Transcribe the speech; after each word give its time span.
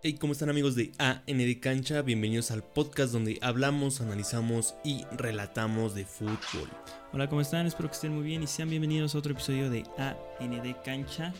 Hey, 0.00 0.14
¿cómo 0.14 0.32
están 0.32 0.48
amigos 0.48 0.76
de 0.76 0.92
AND 0.98 1.60
Cancha? 1.60 2.02
Bienvenidos 2.02 2.52
al 2.52 2.62
podcast 2.62 3.12
donde 3.12 3.40
hablamos, 3.42 4.00
analizamos 4.00 4.76
y 4.84 5.04
relatamos 5.10 5.96
de 5.96 6.04
fútbol. 6.04 6.68
Hola, 7.12 7.28
¿cómo 7.28 7.40
están? 7.40 7.66
Espero 7.66 7.88
que 7.88 7.96
estén 7.96 8.14
muy 8.14 8.22
bien 8.22 8.44
y 8.44 8.46
sean 8.46 8.70
bienvenidos 8.70 9.16
a 9.16 9.18
otro 9.18 9.32
episodio 9.32 9.70
de 9.70 9.82
AND 9.98 10.76
Cancha. 10.84 11.34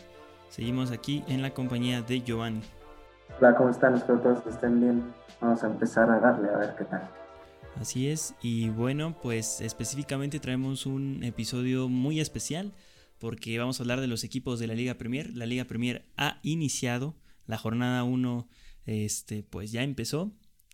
Seguimos 0.49 0.91
aquí 0.91 1.23
en 1.29 1.41
la 1.41 1.53
compañía 1.53 2.01
de 2.01 2.19
Giovanni. 2.19 2.59
Hola, 3.37 3.55
¿cómo 3.55 3.69
están? 3.69 3.95
Espero 3.95 4.19
todos 4.19 4.43
que 4.43 4.49
estén 4.49 4.81
bien. 4.81 5.05
Vamos 5.39 5.63
a 5.63 5.67
empezar 5.67 6.11
a 6.11 6.19
darle 6.19 6.49
a 6.49 6.57
ver 6.57 6.75
qué 6.77 6.83
tal. 6.83 7.09
Así 7.79 8.09
es, 8.09 8.35
y 8.41 8.67
bueno, 8.67 9.15
pues 9.21 9.61
específicamente 9.61 10.41
traemos 10.41 10.85
un 10.85 11.23
episodio 11.23 11.87
muy 11.87 12.19
especial 12.19 12.73
porque 13.19 13.57
vamos 13.57 13.79
a 13.79 13.83
hablar 13.83 14.01
de 14.01 14.07
los 14.07 14.25
equipos 14.25 14.59
de 14.59 14.67
la 14.67 14.73
Liga 14.73 14.95
Premier. 14.95 15.33
La 15.33 15.45
Liga 15.45 15.63
Premier 15.63 16.03
ha 16.17 16.39
iniciado, 16.43 17.15
la 17.49 17.57
jornada 17.57 18.03
1 18.03 18.47
este, 18.85 19.41
pues 19.41 19.71
ya 19.71 19.81
empezó, 19.81 20.31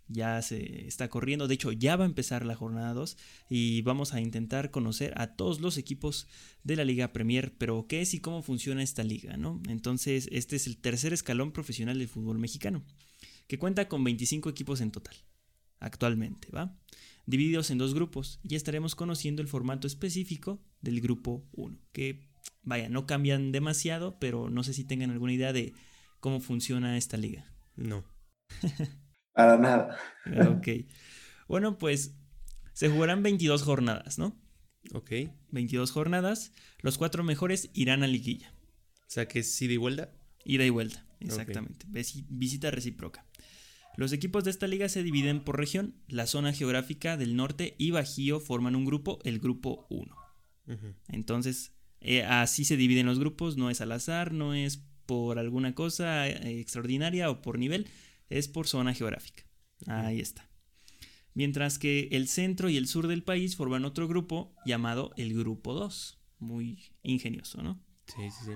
ya 0.10 0.42
se 0.42 0.86
está 0.88 1.10
corriendo, 1.10 1.48
de 1.48 1.54
hecho 1.54 1.72
ya 1.72 1.96
va 1.96 2.04
a 2.04 2.08
empezar 2.08 2.46
la 2.46 2.54
jornada 2.54 2.94
2 2.94 3.18
y 3.50 3.82
vamos 3.84 4.14
a 4.14 4.20
intentar 4.20 4.72
conocer 4.72 5.14
a 5.16 5.36
todos 5.36 5.62
los 5.62 5.78
equipos 5.78 6.28
de 6.64 6.76
la 6.76 6.84
Liga 6.84 7.14
Premier, 7.14 7.56
pero 7.58 7.88
qué 7.88 8.02
es 8.02 8.14
y 8.14 8.20
cómo 8.20 8.42
funciona 8.44 8.84
esta 8.84 9.06
liga, 9.06 9.38
¿no? 9.38 9.62
Entonces, 9.70 10.28
este 10.34 10.58
es 10.58 10.68
el 10.68 10.78
tercer 10.78 11.14
escalón 11.14 11.54
profesional 11.54 11.98
del 11.98 12.10
fútbol 12.10 12.40
mexicano, 12.40 12.84
que 13.48 13.58
cuenta 13.58 13.88
con 13.88 14.04
25 14.04 14.50
equipos 14.50 14.82
en 14.82 14.92
total 14.92 15.16
actualmente, 15.80 16.50
¿va? 16.52 16.78
Divididos 17.26 17.72
en 17.72 17.78
dos 17.78 17.94
grupos. 17.94 18.42
Ya 18.44 18.58
estaremos 18.58 18.96
conociendo 18.96 19.42
el 19.42 19.48
formato 19.48 19.88
específico 19.88 20.60
del 20.82 21.00
grupo 21.00 21.48
1, 21.54 21.80
que 21.94 22.28
vaya, 22.64 22.90
no 22.90 23.06
cambian 23.06 23.54
demasiado, 23.54 24.20
pero 24.20 24.50
no 24.50 24.64
sé 24.64 24.74
si 24.74 24.84
tengan 24.84 25.12
alguna 25.12 25.32
idea 25.32 25.54
de 25.54 25.74
cómo 26.26 26.40
funciona 26.40 26.98
esta 26.98 27.18
liga. 27.18 27.46
No. 27.76 28.04
Para 29.32 29.60
nada. 29.60 29.96
ok. 30.58 30.68
Bueno, 31.48 31.78
pues 31.78 32.18
se 32.74 32.90
jugarán 32.90 33.22
22 33.22 33.62
jornadas, 33.62 34.18
¿no? 34.18 34.36
Ok. 34.92 35.12
22 35.52 35.92
jornadas. 35.92 36.52
Los 36.80 36.98
cuatro 36.98 37.24
mejores 37.24 37.70
irán 37.76 38.02
a 38.02 38.08
liguilla. 38.08 38.56
O 39.02 39.10
sea 39.10 39.28
que 39.28 39.38
es 39.38 39.62
ida 39.62 39.74
y 39.74 39.78
vuelta. 39.78 40.14
Ida 40.44 40.66
y 40.66 40.72
vuelta, 40.72 41.06
exactamente. 41.20 41.86
Visita 41.92 42.72
recíproca. 42.72 43.28
Los 43.96 44.12
equipos 44.12 44.44
de 44.46 44.50
esta 44.50 44.66
liga 44.66 44.90
se 44.90 45.04
dividen 45.04 45.44
por 45.44 45.60
región. 45.60 45.94
La 46.08 46.26
zona 46.26 46.54
geográfica 46.54 47.18
del 47.18 47.36
norte 47.36 47.76
y 47.78 47.92
Bajío 47.92 48.40
forman 48.40 48.76
un 48.76 48.86
grupo, 48.86 49.20
el 49.26 49.38
grupo 49.38 49.86
1. 49.92 50.16
Entonces, 51.08 51.76
eh, 52.00 52.24
así 52.24 52.66
se 52.66 52.78
dividen 52.78 53.06
los 53.06 53.20
grupos, 53.20 53.58
no 53.58 53.70
es 53.70 53.80
al 53.80 53.92
azar, 53.92 54.34
no 54.34 54.56
es 54.56 54.88
por 55.06 55.40
alguna 55.40 55.76
cosa 55.76 56.28
eh, 56.28 56.60
extraordinaria 56.60 57.30
o 57.30 57.42
por 57.42 57.60
nivel, 57.60 57.88
es 58.30 58.48
por 58.48 58.68
zona 58.68 58.94
geográfica. 58.94 59.44
Ahí 59.88 60.20
está. 60.20 60.50
Mientras 61.34 61.78
que 61.78 62.08
el 62.12 62.28
centro 62.28 62.70
y 62.70 62.78
el 62.78 62.88
sur 62.88 63.08
del 63.08 63.24
país 63.24 63.56
forman 63.56 63.86
otro 63.86 64.08
grupo 64.08 64.56
llamado 64.66 65.12
el 65.18 65.38
grupo 65.38 65.74
2. 65.74 66.22
Muy 66.40 66.92
ingenioso, 67.04 67.62
¿no? 67.62 67.82
Sí, 68.08 68.30
sí, 68.32 68.46
sí. 68.46 68.52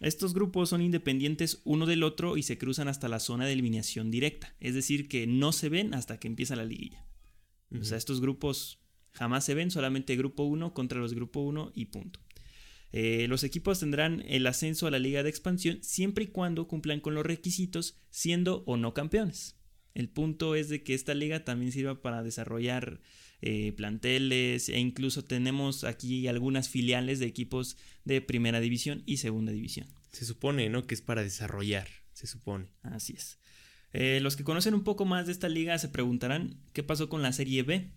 Estos 0.00 0.34
grupos 0.34 0.70
son 0.70 0.82
independientes 0.82 1.60
uno 1.64 1.86
del 1.86 2.02
otro 2.02 2.36
y 2.36 2.42
se 2.42 2.58
cruzan 2.58 2.88
hasta 2.88 3.08
la 3.08 3.20
zona 3.20 3.46
de 3.46 3.52
eliminación 3.52 4.10
directa, 4.10 4.56
es 4.58 4.74
decir, 4.74 5.08
que 5.08 5.28
no 5.28 5.52
se 5.52 5.68
ven 5.68 5.94
hasta 5.94 6.18
que 6.18 6.26
empieza 6.26 6.56
la 6.56 6.64
liguilla. 6.64 7.06
O 7.80 7.84
sea, 7.84 7.96
estos 7.96 8.20
grupos 8.20 8.80
jamás 9.12 9.44
se 9.44 9.54
ven, 9.54 9.70
solamente 9.70 10.16
grupo 10.16 10.42
1 10.42 10.74
contra 10.74 10.98
los 10.98 11.14
grupo 11.14 11.40
1 11.40 11.72
y 11.74 11.86
punto. 11.86 12.18
Eh, 12.92 13.26
los 13.28 13.42
equipos 13.42 13.80
tendrán 13.80 14.22
el 14.28 14.46
ascenso 14.46 14.86
a 14.86 14.90
la 14.90 14.98
liga 14.98 15.22
de 15.22 15.30
expansión 15.30 15.78
siempre 15.82 16.24
y 16.24 16.28
cuando 16.28 16.68
cumplan 16.68 17.00
con 17.00 17.14
los 17.14 17.24
requisitos, 17.24 17.98
siendo 18.10 18.62
o 18.66 18.76
no 18.76 18.92
campeones. 18.94 19.56
El 19.94 20.08
punto 20.08 20.54
es 20.54 20.68
de 20.68 20.82
que 20.82 20.94
esta 20.94 21.14
liga 21.14 21.44
también 21.44 21.72
sirva 21.72 22.00
para 22.00 22.22
desarrollar 22.22 23.00
eh, 23.40 23.72
planteles 23.72 24.68
e 24.68 24.78
incluso 24.78 25.24
tenemos 25.24 25.84
aquí 25.84 26.28
algunas 26.28 26.68
filiales 26.68 27.18
de 27.18 27.26
equipos 27.26 27.76
de 28.04 28.20
primera 28.20 28.60
división 28.60 29.02
y 29.04 29.18
segunda 29.18 29.52
división. 29.52 29.88
Se 30.12 30.24
supone, 30.24 30.68
¿no? 30.68 30.86
Que 30.86 30.94
es 30.94 31.02
para 31.02 31.22
desarrollar, 31.22 31.88
se 32.12 32.26
supone. 32.26 32.68
Así 32.82 33.14
es. 33.14 33.38
Eh, 33.92 34.20
los 34.20 34.36
que 34.36 34.44
conocen 34.44 34.74
un 34.74 34.84
poco 34.84 35.04
más 35.04 35.26
de 35.26 35.32
esta 35.32 35.48
liga 35.48 35.78
se 35.78 35.88
preguntarán 35.88 36.60
qué 36.72 36.82
pasó 36.82 37.08
con 37.08 37.22
la 37.22 37.32
Serie 37.32 37.62
B. 37.62 37.90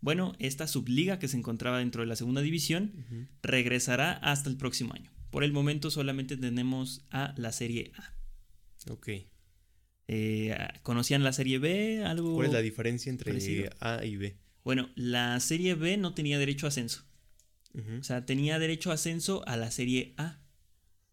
Bueno, 0.00 0.34
esta 0.38 0.66
subliga 0.66 1.18
que 1.18 1.28
se 1.28 1.36
encontraba 1.36 1.78
dentro 1.78 2.02
de 2.02 2.06
la 2.06 2.16
segunda 2.16 2.40
división 2.40 3.28
regresará 3.42 4.12
hasta 4.12 4.48
el 4.48 4.56
próximo 4.56 4.94
año. 4.94 5.10
Por 5.30 5.44
el 5.44 5.52
momento 5.52 5.90
solamente 5.90 6.36
tenemos 6.36 7.06
a 7.10 7.34
la 7.36 7.52
Serie 7.52 7.92
A. 7.96 8.14
Ok. 8.90 9.08
Eh, 10.08 10.56
¿Conocían 10.82 11.22
la 11.22 11.32
Serie 11.32 11.58
B? 11.58 12.04
¿Algo 12.04 12.34
¿Cuál 12.34 12.48
es 12.48 12.52
la 12.52 12.62
diferencia 12.62 13.10
entre 13.10 13.30
parecido? 13.30 13.70
A 13.80 14.04
y 14.04 14.16
B? 14.16 14.36
Bueno, 14.64 14.90
la 14.96 15.38
Serie 15.38 15.74
B 15.74 15.96
no 15.96 16.14
tenía 16.14 16.38
derecho 16.38 16.66
a 16.66 16.68
ascenso. 16.68 17.04
O 17.72 18.02
sea, 18.02 18.26
tenía 18.26 18.58
derecho 18.58 18.90
a 18.90 18.94
ascenso 18.94 19.46
a 19.46 19.56
la 19.56 19.70
Serie 19.70 20.14
A. 20.16 20.40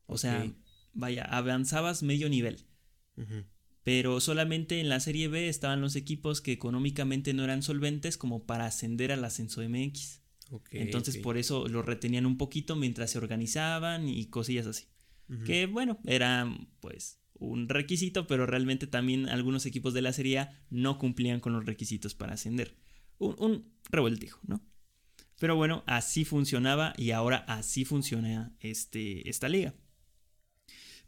O 0.07 0.17
sea, 0.17 0.51
vaya, 0.93 1.23
avanzabas 1.23 2.01
medio 2.01 2.29
nivel. 2.29 2.65
Ujú. 3.17 3.43
Pero 3.87 4.19
solamente 4.19 4.81
en 4.81 4.89
la 4.89 4.99
Serie 4.99 5.29
B 5.29 5.47
estaban 5.47 5.79
los 5.79 5.95
equipos 5.95 6.41
que 6.41 6.51
económicamente 6.51 7.33
no 7.33 7.45
eran 7.45 7.63
solventes 7.63 8.17
como 8.17 8.45
para 8.45 8.65
ascender 8.65 9.13
al 9.13 9.23
ascenso 9.23 9.61
MX. 9.61 10.23
Entonces 10.71 11.15
por 11.15 11.37
eso 11.37 11.69
lo 11.69 11.83
retenían 11.83 12.25
un 12.25 12.37
poquito 12.37 12.75
mientras 12.75 13.11
se 13.11 13.17
organizaban 13.17 14.09
y 14.09 14.25
cosillas 14.25 14.67
así. 14.67 14.87
Que 15.45 15.67
bueno, 15.67 15.99
era 16.03 16.53
pues 16.81 17.21
un 17.35 17.69
requisito, 17.69 18.27
pero 18.27 18.45
realmente 18.45 18.87
también 18.87 19.29
algunos 19.29 19.65
equipos 19.65 19.93
de 19.93 20.01
la 20.01 20.11
Serie 20.11 20.39
A 20.39 20.65
no 20.69 20.97
cumplían 20.97 21.39
con 21.39 21.53
los 21.53 21.65
requisitos 21.65 22.13
para 22.13 22.33
ascender. 22.33 22.75
Un, 23.19 23.35
un 23.39 23.73
¿no? 24.45 24.61
Pero 25.39 25.55
bueno, 25.55 25.85
así 25.87 26.25
funcionaba 26.25 26.93
y 26.97 27.11
ahora 27.11 27.37
así 27.47 27.85
funciona 27.85 28.53
este, 28.59 29.29
esta 29.29 29.47
liga. 29.47 29.75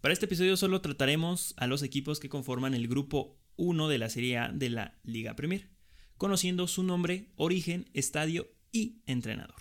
Para 0.01 0.13
este 0.13 0.25
episodio 0.25 0.55
solo 0.55 0.79
trataremos 0.79 1.53
a 1.57 1.67
los 1.67 1.83
equipos 1.83 2.21
que 2.21 2.29
conforman 2.29 2.73
el 2.73 2.87
grupo 2.87 3.37
1 3.57 3.89
de 3.89 3.97
la 3.97 4.09
Serie 4.09 4.37
A 4.37 4.49
de 4.49 4.69
la 4.69 4.97
Liga 5.03 5.35
Premier, 5.35 5.67
conociendo 6.15 6.67
su 6.67 6.83
nombre, 6.83 7.27
origen, 7.35 7.89
estadio 7.93 8.49
y 8.71 9.01
entrenador. 9.07 9.57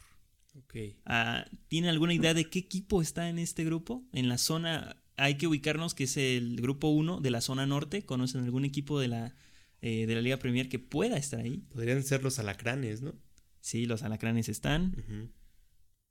Ok. 0.54 0.76
Ah, 1.04 1.44
¿Tiene 1.66 1.88
alguna 1.88 2.14
idea 2.14 2.34
de 2.34 2.48
qué 2.48 2.60
equipo 2.60 3.02
está 3.02 3.28
en 3.28 3.40
este 3.40 3.64
grupo? 3.64 4.04
En 4.12 4.28
la 4.28 4.38
zona, 4.38 5.02
hay 5.16 5.34
que 5.38 5.48
ubicarnos 5.48 5.94
que 5.94 6.04
es 6.04 6.16
el 6.16 6.60
grupo 6.60 6.88
1 6.88 7.20
de 7.20 7.30
la 7.32 7.40
zona 7.40 7.66
norte. 7.66 8.04
¿Conocen 8.04 8.44
algún 8.44 8.64
equipo 8.64 9.00
de 9.00 9.08
la, 9.08 9.34
eh, 9.80 10.06
de 10.06 10.14
la 10.14 10.20
Liga 10.20 10.36
Premier 10.36 10.68
que 10.68 10.78
pueda 10.78 11.16
estar 11.16 11.40
ahí? 11.40 11.64
Podrían 11.68 12.04
ser 12.04 12.22
los 12.22 12.38
alacranes, 12.38 13.02
¿no? 13.02 13.12
Sí, 13.60 13.86
los 13.86 14.04
alacranes 14.04 14.48
están. 14.48 14.94
Ujú. 14.96 15.30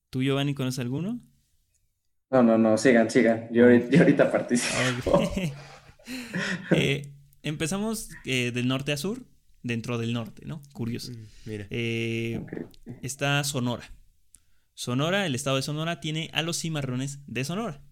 ¿Tú, 0.10 0.22
Giovanni, 0.22 0.54
conoces 0.54 0.80
alguno? 0.80 1.22
No, 2.30 2.44
no, 2.44 2.58
no, 2.58 2.78
sigan, 2.78 3.10
sigan. 3.10 3.48
Yo, 3.52 3.66
ahorita- 3.66 3.90
yo 3.90 4.00
ahorita 4.00 4.32
participo. 4.32 5.12
Ok. 5.14 5.38
Eh, 6.72 7.12
empezamos 7.44 8.08
eh, 8.24 8.52
del 8.54 8.70
norte 8.70 8.94
a 8.94 8.98
sur, 8.98 9.26
dentro 9.62 9.98
del 9.98 10.14
norte, 10.14 10.46
¿no? 10.46 10.64
Curioso. 10.72 11.12
Mm, 11.12 11.26
Mira. 11.46 11.68
Eh, 11.70 12.46
está 13.02 13.44
Sonora. 13.44 13.92
Sonora, 14.74 15.26
el 15.26 15.36
estado 15.36 15.58
de 15.58 15.64
Sonora, 15.64 16.00
tiene 16.00 16.30
a 16.32 16.44
los 16.44 16.60
cimarrones 16.62 17.20
de 17.28 17.44
Sonora. 17.44 17.84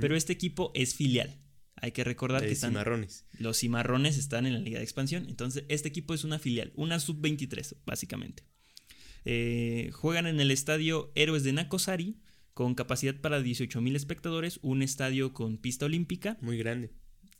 Pero 0.00 0.16
este 0.16 0.34
equipo 0.34 0.70
es 0.74 0.94
filial. 0.96 1.38
Hay 1.76 1.92
que 1.92 2.04
recordar 2.04 2.42
que 2.42 2.50
están, 2.52 2.72
cimarrones. 2.72 3.24
los 3.38 3.56
cimarrones 3.58 4.18
están 4.18 4.44
en 4.44 4.52
la 4.52 4.58
liga 4.58 4.76
de 4.78 4.84
expansión. 4.84 5.24
Entonces, 5.30 5.64
este 5.68 5.88
equipo 5.88 6.12
es 6.12 6.24
una 6.24 6.38
filial, 6.38 6.72
una 6.74 6.98
sub-23, 7.00 7.76
básicamente. 7.86 8.42
Eh, 9.24 9.90
juegan 9.94 10.26
en 10.26 10.40
el 10.40 10.50
estadio 10.50 11.10
Héroes 11.14 11.42
de 11.44 11.52
Nacosari, 11.54 12.18
con 12.58 12.74
capacidad 12.74 13.14
para 13.14 13.40
18.000 13.40 13.94
espectadores, 13.94 14.58
un 14.62 14.82
estadio 14.82 15.32
con 15.32 15.58
pista 15.58 15.86
olímpica. 15.86 16.36
Muy 16.40 16.58
grande. 16.58 16.90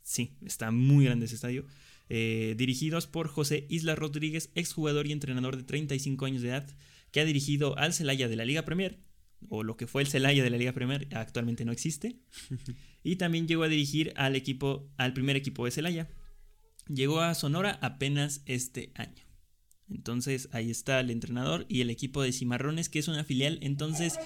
Sí, 0.01 0.37
está 0.45 0.71
muy 0.71 1.03
grande 1.03 1.25
ese 1.25 1.35
estadio. 1.35 1.65
Eh, 2.07 2.55
dirigidos 2.57 3.05
por 3.05 3.27
José 3.27 3.67
Isla 3.67 3.95
Rodríguez, 3.95 4.49
exjugador 4.55 5.07
y 5.07 5.11
entrenador 5.11 5.57
de 5.57 5.63
35 5.63 6.25
años 6.25 6.41
de 6.41 6.47
edad, 6.47 6.69
que 7.11 7.19
ha 7.19 7.25
dirigido 7.25 7.77
al 7.77 7.93
Celaya 7.93 8.29
de 8.29 8.37
la 8.37 8.45
Liga 8.45 8.63
Premier, 8.63 9.01
o 9.49 9.63
lo 9.63 9.75
que 9.75 9.87
fue 9.87 10.03
el 10.03 10.07
Celaya 10.07 10.41
de 10.41 10.51
la 10.51 10.57
Liga 10.57 10.71
Premier, 10.71 11.09
actualmente 11.13 11.65
no 11.65 11.73
existe. 11.73 12.21
y 13.03 13.17
también 13.17 13.45
llegó 13.45 13.63
a 13.63 13.67
dirigir 13.67 14.13
al 14.15 14.37
equipo, 14.37 14.89
al 14.95 15.11
primer 15.11 15.35
equipo 15.35 15.65
de 15.65 15.71
Celaya. 15.71 16.07
Llegó 16.87 17.19
a 17.19 17.35
Sonora 17.35 17.77
apenas 17.81 18.41
este 18.45 18.93
año. 18.95 19.25
Entonces 19.89 20.47
ahí 20.53 20.71
está 20.71 21.01
el 21.01 21.09
entrenador 21.09 21.65
y 21.67 21.81
el 21.81 21.89
equipo 21.89 22.21
de 22.21 22.31
Cimarrones, 22.31 22.87
que 22.87 22.99
es 22.99 23.09
una 23.09 23.25
filial, 23.25 23.59
entonces 23.61 24.17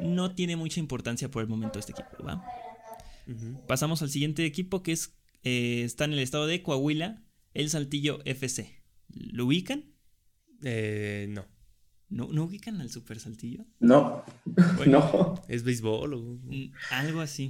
no 0.00 0.34
tiene 0.34 0.56
mucha 0.56 0.80
importancia 0.80 1.30
por 1.30 1.42
el 1.42 1.48
momento 1.48 1.78
este 1.78 1.92
equipo, 1.92 2.24
¿va? 2.24 2.44
Pasamos 3.66 4.02
al 4.02 4.10
siguiente 4.10 4.44
equipo 4.44 4.82
que 4.82 4.92
es 4.92 5.14
eh, 5.44 5.82
está 5.84 6.04
en 6.04 6.12
el 6.12 6.20
estado 6.20 6.46
de 6.46 6.62
Coahuila, 6.62 7.22
el 7.54 7.68
Saltillo 7.70 8.20
FC. 8.24 8.82
¿Lo 9.08 9.46
ubican? 9.46 9.84
Eh, 10.62 11.26
no. 11.30 11.46
¿No, 12.08 12.28
¿No 12.30 12.44
ubican 12.44 12.80
al 12.80 12.90
Super 12.90 13.18
Saltillo? 13.18 13.64
No, 13.80 14.22
no. 14.86 15.42
¿Es 15.48 15.62
béisbol 15.62 16.12
o...? 16.14 16.38
Algo 16.90 17.20
así. 17.20 17.48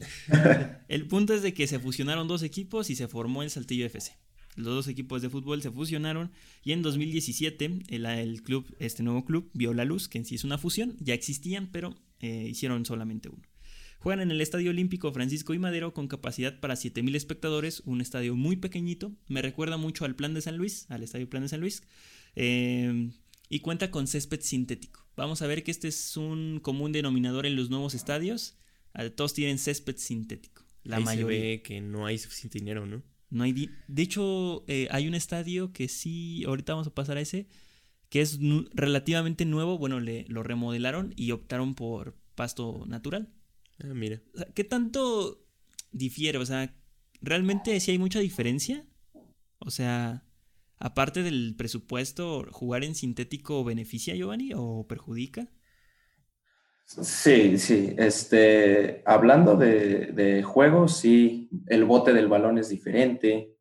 El 0.89 1.09
punto 1.09 1.35
es 1.35 1.43
de 1.43 1.53
que 1.53 1.67
se 1.67 1.81
fusionaron 1.81 2.29
dos 2.29 2.45
equipos 2.45 2.89
y 2.89 2.95
se 2.95 3.09
formó 3.09 3.43
el 3.43 3.51
Saltillo 3.51 3.87
FC. 3.87 4.17
Los 4.55 4.67
dos 4.67 4.89
equipos 4.89 5.21
de 5.21 5.31
fútbol 5.31 5.63
se 5.63 5.71
fusionaron 5.71 6.31
y 6.63 6.73
en 6.73 6.83
2017 6.83 7.85
el, 7.89 8.07
el 8.07 8.43
club, 8.43 8.73
este 8.79 9.03
nuevo 9.03 9.25
club 9.25 9.51
vio 9.53 9.75
la 9.75 9.85
luz, 9.85 10.09
que 10.09 10.19
en 10.19 10.27
sí 10.27 10.37
es 10.37 10.45
una 10.45 10.59
fusión, 10.59 10.97
ya 11.01 11.15
existían, 11.15 11.71
pero 11.73 11.97
eh, 12.23 12.47
hicieron 12.49 12.87
solamente 12.87 13.29
uno. 13.29 13.43
Juegan 13.99 14.21
en 14.21 14.31
el 14.31 14.41
Estadio 14.41 14.71
Olímpico 14.71 15.13
Francisco 15.13 15.53
y 15.55 15.59
Madero 15.59 15.93
con 15.93 16.09
capacidad 16.09 16.59
para 16.59 16.75
7.000 16.75 17.15
espectadores, 17.15 17.83
un 17.85 18.01
estadio 18.01 18.35
muy 18.35 18.57
pequeñito, 18.57 19.13
me 19.29 19.43
recuerda 19.43 19.77
mucho 19.77 20.05
al 20.07 20.17
Plan 20.17 20.35
de 20.35 20.41
San 20.41 20.57
Luis, 20.57 20.87
al 20.89 21.03
Estadio 21.03 21.29
Plan 21.29 21.43
de 21.43 21.49
San 21.51 21.61
Luis, 21.61 21.83
eh, 22.35 23.11
y 23.49 23.61
cuenta 23.61 23.91
con 23.91 24.07
césped 24.07 24.41
sintético. 24.41 25.07
Vamos 25.15 25.43
a 25.43 25.47
ver 25.47 25.63
que 25.63 25.71
este 25.71 25.89
es 25.89 26.17
un 26.17 26.59
común 26.61 26.91
denominador 26.91 27.45
en 27.47 27.55
los 27.55 27.69
nuevos 27.69 27.95
estadios, 27.95 28.57
Ah, 28.95 29.09
todos 29.09 29.33
tienen 29.33 29.59
césped 29.59 29.97
sintético, 29.97 30.65
la 30.85 30.97
Ahí 30.97 31.05
mayoría. 31.05 31.39
se 31.39 31.43
ve 31.47 31.63
que 31.63 31.81
no 31.81 32.07
hay 32.07 32.19
suficiente 32.19 32.59
dinero, 32.59 32.87
¿no? 32.87 33.03
No 33.31 33.45
hay 33.45 33.71
de 33.89 34.03
hecho, 34.03 34.65
eh, 34.69 34.89
hay 34.91 35.09
un 35.09 35.15
estadio 35.15 35.73
que 35.73 35.89
sí, 35.89 36.45
ahorita 36.45 36.75
vamos 36.75 36.89
a 36.89 36.95
pasar 36.95 37.17
a 37.17 37.23
ese, 37.23 37.47
que 38.13 38.23
es 38.23 38.41
nu- 38.41 38.67
relativamente 38.75 39.47
nuevo. 39.47 39.79
Bueno, 39.79 40.01
le, 40.01 40.27
lo 40.29 40.45
remodelaron 40.45 41.15
y 41.17 41.33
optaron 41.33 41.75
por 41.77 42.17
pasto 42.37 42.85
natural. 42.87 43.31
Ah, 43.85 43.95
mira. 43.95 44.23
O 44.35 44.39
sea, 44.39 44.49
¿qué 44.55 44.65
tanto 44.65 45.45
difiere? 45.93 46.39
O 46.39 46.47
sea, 46.47 46.75
¿realmente 47.23 47.81
sí 47.81 47.93
hay 47.93 47.99
mucha 47.99 48.21
diferencia? 48.21 48.87
O 49.61 49.71
sea, 49.71 50.25
aparte 50.79 51.23
del 51.25 51.55
presupuesto, 51.59 52.47
¿jugar 52.53 52.85
en 52.85 52.95
sintético 52.97 53.65
beneficia, 53.65 54.17
Giovanni, 54.17 54.53
o 54.57 54.87
perjudica? 54.89 55.49
Sí, 56.87 57.59
sí. 57.59 57.95
Este, 57.97 59.03
hablando 59.07 59.57
de, 59.57 60.07
de 60.13 60.43
juegos, 60.43 60.99
sí, 60.99 61.49
el 61.69 61.85
bote 61.85 62.13
del 62.13 62.29
balón 62.29 62.59
es 62.59 62.69
diferente. 62.69 63.52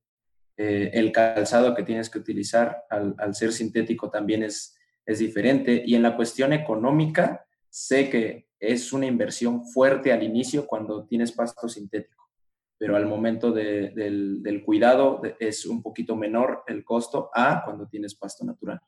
Eh, 0.63 0.91
el 0.93 1.11
calzado 1.11 1.73
que 1.75 1.83
tienes 1.83 2.09
que 2.09 2.19
utilizar 2.19 2.83
al, 2.89 3.15
al 3.17 3.33
ser 3.33 3.51
sintético 3.51 4.09
también 4.09 4.43
es, 4.43 4.75
es 5.05 5.19
diferente. 5.19 5.83
Y 5.85 5.95
en 5.95 6.03
la 6.03 6.15
cuestión 6.15 6.53
económica, 6.53 7.45
sé 7.69 8.09
que 8.09 8.47
es 8.59 8.93
una 8.93 9.07
inversión 9.07 9.65
fuerte 9.65 10.11
al 10.11 10.21
inicio 10.23 10.67
cuando 10.67 11.05
tienes 11.07 11.31
pasto 11.31 11.67
sintético, 11.67 12.29
pero 12.77 12.95
al 12.95 13.05
momento 13.07 13.51
de- 13.51 13.89
del, 13.95 14.43
del 14.43 14.63
cuidado 14.63 15.21
es 15.39 15.65
un 15.65 15.81
poquito 15.81 16.15
menor 16.15 16.63
el 16.67 16.83
costo 16.83 17.29
a 17.33 17.63
cuando 17.65 17.87
tienes 17.87 18.13
pasto 18.15 18.45
natural. 18.45 18.79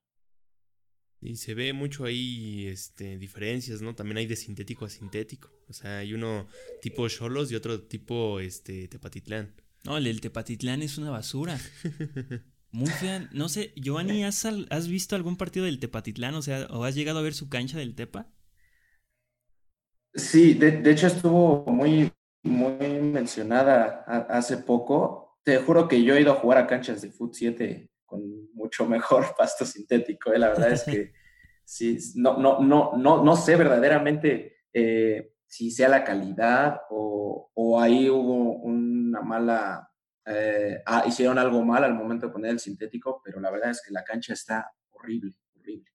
Y 1.21 1.37
se 1.37 1.53
ve 1.53 1.71
mucho 1.73 2.03
ahí 2.03 2.67
este, 2.67 3.17
diferencias, 3.17 3.81
¿no? 3.81 3.95
También 3.95 4.17
hay 4.17 4.25
de 4.27 4.35
sintético 4.35 4.83
a 4.85 4.89
sintético. 4.89 5.49
O 5.69 5.73
sea, 5.73 5.99
hay 5.99 6.13
uno 6.13 6.47
tipo 6.81 7.07
Cholos 7.07 7.49
y 7.49 7.55
otro 7.55 7.81
tipo 7.87 8.41
este, 8.41 8.89
Tepatitlán. 8.89 9.53
No, 9.83 9.97
el 9.97 10.19
Tepatitlán 10.21 10.81
es 10.81 10.97
una 10.97 11.09
basura. 11.11 11.71
Muy 12.71 12.91
fea. 12.91 13.29
No 13.31 13.47
sé, 13.49 13.71
Giovanni, 13.77 14.23
¿has, 14.25 14.45
¿has 14.45 14.87
visto 14.89 15.15
algún 15.15 15.37
partido 15.37 15.65
del 15.65 15.79
Tepatitlán? 15.79 16.35
O 16.35 16.41
sea, 16.41 16.65
¿o 16.71 16.83
has 16.83 16.93
llegado 16.95 17.19
a 17.19 17.21
ver 17.21 17.33
su 17.33 17.47
cancha 17.49 17.77
del 17.77 17.95
Tepa? 17.95 18.27
Sí, 20.13 20.53
de, 20.53 20.71
de 20.81 20.91
hecho 20.91 21.07
estuvo 21.07 21.65
muy, 21.65 22.11
muy 22.43 22.99
mencionada 23.01 24.03
a- 24.07 24.37
hace 24.37 24.57
poco. 24.57 25.37
Te 25.43 25.57
juro 25.57 25.87
que 25.87 26.03
yo 26.03 26.15
he 26.15 26.21
ido 26.21 26.31
a 26.33 26.35
jugar 26.35 26.59
a 26.59 26.67
canchas 26.67 27.01
de 27.01 27.11
Foot 27.11 27.33
7 27.33 27.89
con 28.05 28.21
mucho 28.53 28.85
mejor 28.87 29.35
pasto 29.37 29.65
sintético. 29.65 30.31
eh. 30.33 30.39
La 30.39 30.49
verdad 30.49 30.71
es 30.71 30.83
que 30.85 31.11
sí, 31.65 31.97
no, 32.15 32.37
no, 32.37 32.59
no, 32.61 32.91
no, 32.97 33.23
no 33.23 33.35
sé 33.35 33.55
verdaderamente 33.55 34.57
eh, 34.73 35.31
si 35.53 35.69
sea 35.69 35.87
la 35.87 36.03
calidad 36.03 36.81
o, 36.89 37.51
o 37.53 37.79
ahí 37.79 38.09
hubo 38.09 38.53
una 38.63 39.21
mala, 39.21 39.87
eh, 40.25 40.79
ah, 40.83 41.03
hicieron 41.07 41.37
algo 41.37 41.63
mal 41.63 41.83
al 41.83 41.93
momento 41.93 42.25
de 42.25 42.33
poner 42.33 42.49
el 42.49 42.59
sintético, 42.59 43.21
pero 43.23 43.39
la 43.39 43.51
verdad 43.51 43.69
es 43.69 43.83
que 43.85 43.93
la 43.93 44.03
cancha 44.03 44.33
está 44.33 44.71
horrible, 44.89 45.35
horrible. 45.55 45.91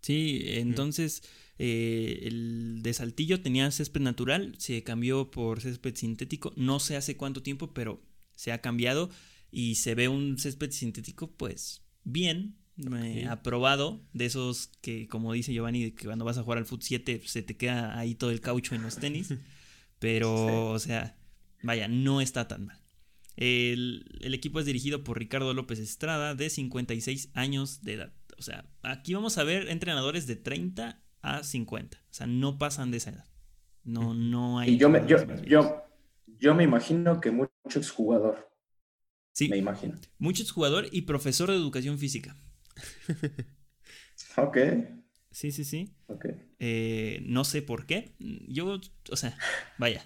Sí, 0.00 0.42
entonces 0.44 1.20
eh, 1.58 2.20
el 2.22 2.80
de 2.84 2.94
Saltillo 2.94 3.42
tenía 3.42 3.68
césped 3.72 4.02
natural, 4.02 4.54
se 4.58 4.84
cambió 4.84 5.32
por 5.32 5.60
césped 5.60 5.96
sintético. 5.96 6.52
No 6.54 6.78
sé 6.78 6.96
hace 6.96 7.16
cuánto 7.16 7.42
tiempo, 7.42 7.74
pero 7.74 8.00
se 8.36 8.52
ha 8.52 8.60
cambiado 8.60 9.10
y 9.50 9.74
se 9.74 9.96
ve 9.96 10.06
un 10.06 10.38
césped 10.38 10.70
sintético, 10.70 11.32
pues 11.36 11.82
bien, 12.04 12.56
eh, 12.78 13.24
Ok. 13.26 13.30
aprobado. 13.30 14.00
De 14.12 14.26
esos 14.26 14.68
que, 14.80 15.08
como 15.08 15.32
dice 15.32 15.52
Giovanni, 15.52 15.84
de 15.84 15.94
que 15.94 16.06
cuando 16.06 16.24
vas 16.24 16.38
a 16.38 16.42
jugar 16.42 16.58
al 16.58 16.66
Foot 16.66 16.82
7 16.82 17.22
se 17.26 17.42
te 17.42 17.56
queda 17.56 17.98
ahí 17.98 18.14
todo 18.14 18.30
el 18.30 18.40
caucho 18.40 18.74
en 18.74 18.82
los 18.82 18.96
tenis. 18.96 19.28
Pero, 19.98 20.28
Sí. 20.48 20.54
o 20.54 20.78
sea, 20.78 21.16
vaya, 21.62 21.88
no 21.88 22.20
está 22.20 22.48
tan 22.48 22.66
mal. 22.66 22.78
El, 23.36 24.04
el 24.20 24.34
equipo 24.34 24.60
es 24.60 24.66
dirigido 24.66 25.04
por 25.04 25.18
Ricardo 25.18 25.54
López 25.54 25.78
Estrada, 25.78 26.34
de 26.34 26.50
56 26.50 27.30
años 27.34 27.82
de 27.82 27.94
edad. 27.94 28.12
O 28.38 28.42
sea, 28.42 28.66
aquí 28.82 29.14
vamos 29.14 29.36
a 29.38 29.44
ver 29.44 29.68
entrenadores 29.68 30.26
de 30.26 30.36
30 30.36 31.02
a 31.22 31.42
50. 31.42 31.98
O 31.98 32.00
sea, 32.14 32.26
no 32.26 32.58
pasan 32.58 32.90
de 32.90 32.96
esa 32.98 33.10
edad. 33.10 33.26
No, 33.84 34.14
no 34.14 34.58
hay. 34.58 34.74
Y 34.74 34.76
yo 34.78 34.88
me, 34.88 35.06
yo, 35.06 35.16
yo, 35.46 35.82
yo 36.38 36.54
me 36.54 36.64
imagino 36.64 37.20
que 37.20 37.30
mucho 37.30 37.50
exjugador, 37.74 38.48
Sí, 39.32 39.48
me 39.48 39.56
imagino. 39.58 39.94
mucho 40.18 40.42
exjugador 40.42 40.88
y 40.90 41.02
profesor 41.02 41.50
de 41.50 41.56
educación 41.56 41.98
física. 41.98 42.36
Ok, 44.36 44.58
Sí, 45.32 45.52
sí, 45.52 45.64
sí. 45.64 45.94
ok. 46.08 46.26
Eh, 46.58 47.22
no 47.24 47.44
sé 47.44 47.62
por 47.62 47.86
qué. 47.86 48.16
Yo, 48.18 48.80
o 49.10 49.16
sea, 49.16 49.36
vaya. 49.78 50.04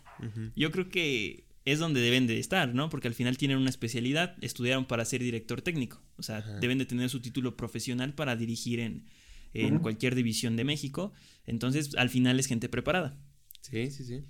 Yo 0.55 0.71
creo 0.71 0.91
que 0.91 1.47
es 1.65 1.79
donde 1.79 2.01
deben 2.01 2.27
de 2.27 2.39
estar, 2.39 2.75
¿no? 2.75 2.91
Porque 2.91 3.09
al 3.09 3.15
final 3.15 3.39
tienen 3.39 3.57
una 3.57 3.71
especialidad, 3.71 4.37
estudiaron 4.43 4.87
para 4.87 5.05
ser 5.05 5.23
director 5.23 5.63
técnico. 5.63 6.03
O 6.17 6.23
sea, 6.23 6.43
deben 6.61 6.79
de 6.79 6.85
tener 6.85 7.09
su 7.09 7.21
título 7.21 7.57
profesional 7.57 8.15
para 8.15 8.37
dirigir 8.37 8.81
en, 8.81 9.07
en 9.55 9.79
cualquier 9.79 10.15
división 10.15 10.57
de 10.57 10.65
México. 10.65 11.13
Entonces, 11.47 11.95
al 11.97 12.11
final 12.11 12.39
es 12.39 12.47
gente 12.47 12.69
preparada. 12.69 13.19
Sí, 13.63 13.91
sí, 13.91 14.05
sí. 14.05 14.25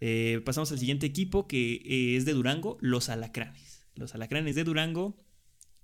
Eh, 0.00 0.40
pasamos 0.44 0.72
al 0.72 0.78
siguiente 0.78 1.06
equipo 1.06 1.46
que 1.46 1.74
eh, 1.74 2.16
es 2.16 2.24
de 2.24 2.32
Durango, 2.32 2.76
los 2.80 3.08
Alacranes. 3.08 3.86
Los 3.94 4.14
Alacranes 4.14 4.56
de 4.56 4.64
Durango 4.64 5.16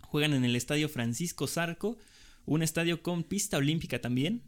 juegan 0.07 0.33
en 0.33 0.45
el 0.45 0.57
Estadio 0.57 0.89
Francisco 0.89 1.47
Zarco, 1.47 1.99
un 2.45 2.63
estadio 2.63 3.03
con 3.03 3.25
pista 3.25 3.59
olímpica 3.59 4.01
también, 4.01 4.43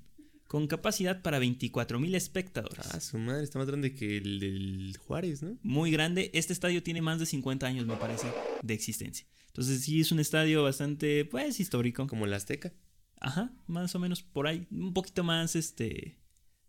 con 0.46 0.66
capacidad 0.66 1.20
para 1.20 1.38
24 1.38 2.00
mil 2.00 2.14
espectadores. 2.14 2.86
Ah, 2.92 3.00
su 3.00 3.18
madre 3.18 3.44
está 3.44 3.58
más 3.58 3.68
grande 3.68 3.94
que 3.94 4.16
el 4.16 4.40
del 4.40 4.96
Juárez, 4.96 5.42
¿no? 5.42 5.58
Muy 5.62 5.90
grande. 5.90 6.30
Este 6.32 6.54
estadio 6.54 6.82
tiene 6.82 7.02
más 7.02 7.18
de 7.18 7.26
50 7.26 7.66
años, 7.66 7.86
me 7.86 7.96
parece, 7.96 8.28
de 8.62 8.74
existencia. 8.74 9.26
Entonces 9.48 9.82
sí 9.82 10.00
es 10.00 10.10
un 10.10 10.20
estadio 10.20 10.62
bastante, 10.62 11.26
pues, 11.26 11.60
histórico. 11.60 12.06
Como 12.06 12.24
el 12.24 12.32
Azteca. 12.32 12.72
Ajá, 13.20 13.52
más 13.66 13.94
o 13.94 13.98
menos 13.98 14.22
por 14.22 14.46
ahí. 14.46 14.66
Un 14.70 14.94
poquito 14.94 15.22
más, 15.22 15.54
este, 15.54 16.18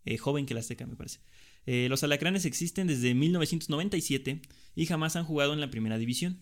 eh, 0.04 0.18
joven 0.18 0.44
que 0.44 0.52
la 0.52 0.60
Azteca, 0.60 0.86
me 0.86 0.96
parece. 0.96 1.20
Eh, 1.64 1.86
los 1.88 2.02
alacranes 2.02 2.44
existen 2.44 2.86
desde 2.86 3.14
1997 3.14 4.42
y 4.74 4.86
jamás 4.86 5.16
han 5.16 5.24
jugado 5.24 5.54
en 5.54 5.60
la 5.60 5.70
primera 5.70 5.96
división. 5.96 6.40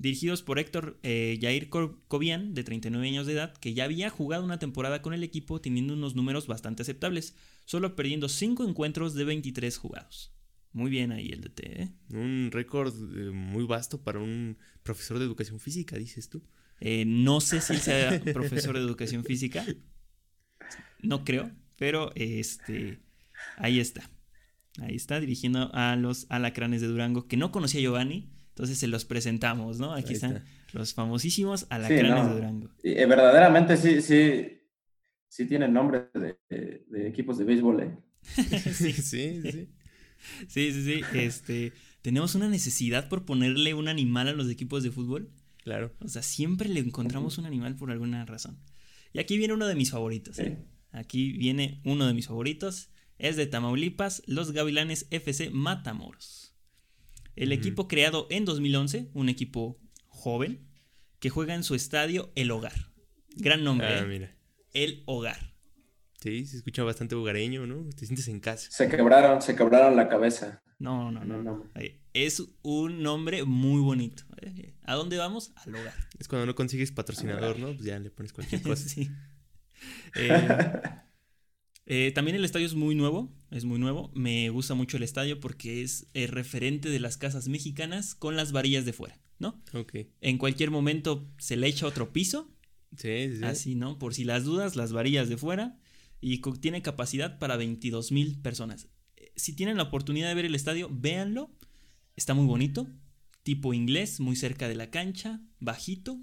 Dirigidos 0.00 0.42
por 0.42 0.58
Héctor 0.58 0.98
eh, 1.02 1.38
Jair 1.42 1.68
Cor- 1.68 2.00
Cobian, 2.08 2.54
de 2.54 2.64
39 2.64 3.06
años 3.06 3.26
de 3.26 3.34
edad, 3.34 3.52
que 3.54 3.74
ya 3.74 3.84
había 3.84 4.08
jugado 4.08 4.42
una 4.44 4.58
temporada 4.58 5.02
con 5.02 5.12
el 5.12 5.22
equipo 5.22 5.60
teniendo 5.60 5.92
unos 5.92 6.14
números 6.16 6.46
bastante 6.46 6.80
aceptables, 6.82 7.36
solo 7.66 7.94
perdiendo 7.96 8.28
5 8.30 8.66
encuentros 8.66 9.12
de 9.14 9.24
23 9.24 9.76
jugados. 9.76 10.32
Muy 10.72 10.90
bien 10.90 11.12
ahí 11.12 11.28
el 11.28 11.42
DT, 11.42 11.82
¿eh? 11.82 11.90
Un 12.14 12.48
récord 12.50 12.94
eh, 12.94 13.30
muy 13.30 13.64
vasto 13.64 14.02
para 14.02 14.20
un 14.20 14.56
profesor 14.82 15.18
de 15.18 15.26
educación 15.26 15.60
física, 15.60 15.96
dices 15.98 16.30
tú. 16.30 16.42
Eh, 16.80 17.04
no 17.06 17.42
sé 17.42 17.60
si 17.60 17.76
sea 17.76 18.20
profesor 18.32 18.76
de 18.78 18.82
educación 18.82 19.22
física. 19.24 19.66
No 21.02 21.24
creo, 21.24 21.50
pero 21.76 22.12
este 22.14 23.00
ahí 23.56 23.80
está. 23.80 24.10
Ahí 24.78 24.94
está 24.96 25.18
dirigiendo 25.20 25.70
a 25.74 25.96
los 25.96 26.26
alacranes 26.30 26.80
de 26.80 26.86
Durango 26.86 27.26
que 27.26 27.36
no 27.36 27.50
conocía 27.52 27.80
Giovanni, 27.80 28.30
entonces 28.60 28.78
se 28.78 28.88
los 28.88 29.06
presentamos, 29.06 29.78
¿no? 29.78 29.94
Aquí 29.94 30.12
están 30.12 30.36
está. 30.36 30.48
los 30.74 30.92
famosísimos 30.92 31.66
alacranes 31.70 32.10
no. 32.10 32.28
de 32.28 32.34
Durango. 32.34 32.68
Y, 32.82 32.90
eh, 32.90 33.06
verdaderamente 33.06 33.78
sí, 33.78 34.02
sí, 34.02 34.60
sí 35.30 35.46
tienen 35.46 35.72
nombre 35.72 36.10
de, 36.12 36.36
de- 36.50 36.84
de 36.86 37.08
equipos 37.08 37.38
de 37.38 37.44
béisbol, 37.44 37.80
¿eh? 37.82 37.98
sí, 38.22 38.92
sí, 38.92 39.40
sí. 39.50 39.68
Sí, 40.46 40.72
sí, 40.72 40.82
sí. 40.84 41.00
Este, 41.14 41.72
tenemos 42.02 42.34
una 42.34 42.48
necesidad 42.50 43.08
por 43.08 43.24
ponerle 43.24 43.72
un 43.72 43.88
animal 43.88 44.28
a 44.28 44.32
los 44.34 44.50
equipos 44.50 44.82
de 44.82 44.90
fútbol. 44.90 45.30
Claro. 45.64 45.94
O 46.00 46.08
sea, 46.08 46.22
siempre 46.22 46.68
le 46.68 46.80
encontramos 46.80 47.38
un 47.38 47.46
animal 47.46 47.76
por 47.76 47.90
alguna 47.90 48.26
razón. 48.26 48.58
Y 49.14 49.20
aquí 49.20 49.38
viene 49.38 49.54
uno 49.54 49.66
de 49.66 49.74
mis 49.74 49.90
favoritos. 49.90 50.38
¿eh? 50.38 50.58
Aquí 50.92 51.32
viene 51.32 51.80
uno 51.86 52.06
de 52.06 52.12
mis 52.12 52.26
favoritos. 52.26 52.90
Es 53.16 53.36
de 53.36 53.46
Tamaulipas, 53.46 54.22
los 54.26 54.52
Gavilanes 54.52 55.06
FC 55.10 55.48
Matamoros. 55.48 56.49
El 57.36 57.52
equipo 57.52 57.88
creado 57.88 58.26
en 58.30 58.44
2011, 58.44 59.10
un 59.14 59.28
equipo 59.28 59.78
joven, 60.08 60.68
que 61.18 61.30
juega 61.30 61.54
en 61.54 61.64
su 61.64 61.74
estadio 61.74 62.32
El 62.34 62.50
Hogar. 62.50 62.92
Gran 63.36 63.64
nombre. 63.64 63.86
Ah, 63.86 63.98
¿eh? 64.00 64.06
mira. 64.06 64.36
El 64.72 65.02
Hogar. 65.06 65.54
Sí, 66.20 66.44
se 66.44 66.58
escucha 66.58 66.82
bastante 66.82 67.14
hogareño, 67.14 67.66
¿no? 67.66 67.88
Te 67.96 68.04
sientes 68.04 68.28
en 68.28 68.40
casa. 68.40 68.70
Se 68.70 68.88
quebraron, 68.88 69.40
se 69.40 69.56
quebraron 69.56 69.96
la 69.96 70.08
cabeza. 70.08 70.62
No, 70.78 71.10
no, 71.10 71.24
no. 71.24 71.42
No, 71.42 71.42
no. 71.42 71.70
Es 72.12 72.42
un 72.62 73.02
nombre 73.02 73.44
muy 73.44 73.80
bonito. 73.80 74.24
Eh, 74.42 74.74
¿A 74.82 74.94
dónde 74.94 75.16
vamos? 75.16 75.52
Al 75.56 75.74
hogar. 75.74 75.94
Es 76.18 76.28
cuando 76.28 76.46
no 76.46 76.54
consigues 76.54 76.92
patrocinador, 76.92 77.58
¿no? 77.58 77.68
Pues 77.68 77.84
ya 77.84 77.98
le 77.98 78.10
pones 78.10 78.32
cualquier 78.32 78.62
cosa. 78.62 78.88
Sí. 78.88 79.10
Eh, 80.16 80.48
eh, 81.86 82.12
también 82.14 82.36
el 82.36 82.44
estadio 82.44 82.66
es 82.66 82.74
muy 82.74 82.94
nuevo, 82.94 83.32
es 83.50 83.64
muy 83.64 83.78
nuevo. 83.78 84.10
Me 84.14 84.48
gusta 84.50 84.74
mucho 84.74 84.96
el 84.96 85.02
estadio 85.02 85.40
porque 85.40 85.82
es 85.82 86.06
el 86.14 86.28
referente 86.28 86.88
de 86.88 87.00
las 87.00 87.16
casas 87.16 87.48
mexicanas 87.48 88.14
con 88.14 88.36
las 88.36 88.52
varillas 88.52 88.84
de 88.84 88.92
fuera, 88.92 89.18
¿no? 89.38 89.60
Ok. 89.74 89.94
En 90.20 90.38
cualquier 90.38 90.70
momento 90.70 91.28
se 91.38 91.56
le 91.56 91.66
echa 91.66 91.86
otro 91.86 92.12
piso, 92.12 92.48
Sí, 92.96 93.28
sí, 93.30 93.36
sí. 93.38 93.44
así, 93.44 93.74
¿no? 93.76 93.98
Por 93.98 94.14
si 94.14 94.24
las 94.24 94.44
dudas, 94.44 94.76
las 94.76 94.92
varillas 94.92 95.28
de 95.28 95.36
fuera. 95.36 95.78
Y 96.20 96.38
tiene 96.60 96.82
capacidad 96.82 97.38
para 97.38 97.56
22 97.56 98.12
mil 98.12 98.38
personas. 98.40 98.88
Eh, 99.16 99.32
Si 99.36 99.54
tienen 99.54 99.76
la 99.76 99.84
oportunidad 99.84 100.28
de 100.28 100.34
ver 100.34 100.44
el 100.44 100.54
estadio, 100.54 100.88
véanlo. 100.92 101.50
Está 102.16 102.34
muy 102.34 102.46
bonito. 102.46 102.88
Tipo 103.42 103.72
inglés, 103.74 104.20
muy 104.20 104.36
cerca 104.36 104.68
de 104.68 104.74
la 104.74 104.90
cancha, 104.90 105.40
bajito. 105.60 106.20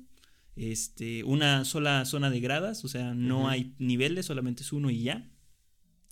Este, 0.55 1.23
una 1.23 1.65
sola 1.65 2.03
zona 2.05 2.29
de 2.29 2.39
gradas, 2.39 2.83
o 2.83 2.87
sea, 2.87 3.13
no 3.13 3.47
hay 3.49 3.73
niveles, 3.79 4.25
solamente 4.25 4.63
es 4.63 4.71
uno 4.73 4.89
y 4.89 5.03
ya. 5.03 5.29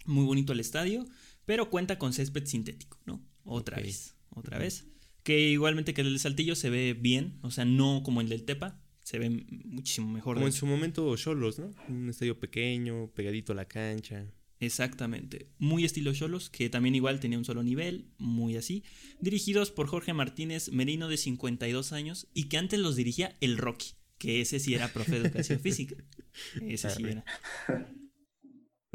Muy 0.06 0.26
bonito 0.26 0.54
el 0.54 0.60
estadio, 0.60 1.06
pero 1.46 1.70
cuenta 1.70 1.98
con 1.98 2.14
césped 2.14 2.46
sintético, 2.46 3.00
¿no? 3.06 3.24
Otra 3.44 3.78
vez, 3.78 4.16
otra 4.30 4.58
vez. 4.58 4.86
Que 5.24 5.50
igualmente 5.50 5.94
que 5.94 6.02
el 6.02 6.10
del 6.10 6.20
Saltillo 6.20 6.56
se 6.56 6.70
ve 6.70 6.94
bien, 6.94 7.40
o 7.42 7.52
sea, 7.52 7.66
no 7.66 8.04
como 8.04 8.22
el 8.22 8.30
del 8.30 8.44
Tepa, 8.44 8.80
se 9.04 9.20
ve 9.20 9.30
muchísimo 9.30 10.12
mejor. 10.12 10.36
Como 10.36 10.48
en 10.48 10.54
su 10.54 10.66
momento 10.66 11.16
Cholos, 11.16 11.60
¿no? 11.60 11.72
Un 11.90 12.10
estadio 12.10 12.40
pequeño, 12.40 13.12
pegadito 13.12 13.54
a 13.54 13.56
la 13.56 13.66
cancha. 13.66 14.28
Exactamente. 14.60 15.50
Muy 15.58 15.86
estilo 15.86 16.14
Cholos, 16.14 16.50
que 16.50 16.70
también 16.70 16.96
igual 16.96 17.20
tenía 17.20 17.38
un 17.38 17.46
solo 17.46 17.64
nivel, 17.64 18.08
muy 18.18 18.56
así. 18.56 18.84
Dirigidos 19.20 19.72
por 19.72 19.88
Jorge 19.88 20.14
Martínez 20.14 20.72
Merino, 20.72 21.08
de 21.08 21.18
52 21.18 21.92
años, 21.92 22.28
y 22.34 22.46
que 22.46 22.58
antes 22.58 22.80
los 22.80 22.96
dirigía 22.96 23.36
el 23.42 23.58
Rocky, 23.58 23.90
que 24.18 24.42
ese 24.42 24.60
sí 24.60 24.74
era 24.74 24.94
profe 24.94 25.20
de 25.20 25.28
educación 25.28 25.60
física. 25.60 25.96
Ese 26.62 26.90
sí 26.90 27.04
era. 27.06 27.24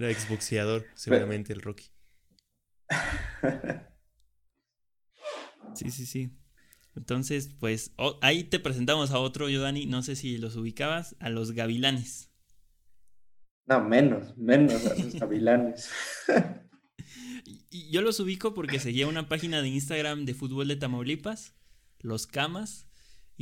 Era 0.00 0.10
exboxeador, 0.10 0.86
seguramente, 0.94 1.52
el 1.52 1.60
Rocky. 1.60 1.90
Sí, 5.74 5.90
sí, 5.90 6.04
sí. 6.04 6.30
Entonces, 6.96 7.48
pues 7.60 7.92
ahí 8.22 8.42
te 8.44 8.58
presentamos 8.58 9.12
a 9.12 9.18
otro, 9.20 9.48
yo, 9.48 9.60
Dani, 9.62 9.86
no 9.86 10.02
sé 10.02 10.16
si 10.16 10.36
los 10.38 10.56
ubicabas, 10.56 11.14
a 11.20 11.28
los 11.28 11.52
Gavilanes. 11.52 12.30
No, 13.66 13.84
menos, 13.84 14.36
menos 14.36 14.84
a 14.86 14.94
los 14.96 15.14
gavilanes. 15.14 15.88
Y- 17.44 17.64
Y 17.70 17.90
yo 17.92 18.02
los 18.02 18.18
ubico 18.20 18.52
porque 18.52 18.80
seguía 18.80 19.06
una 19.06 19.28
página 19.28 19.62
de 19.62 19.68
Instagram 19.68 20.24
de 20.24 20.34
fútbol 20.34 20.66
de 20.66 20.76
Tamaulipas, 20.76 21.54
los 22.00 22.26
Camas, 22.26 22.88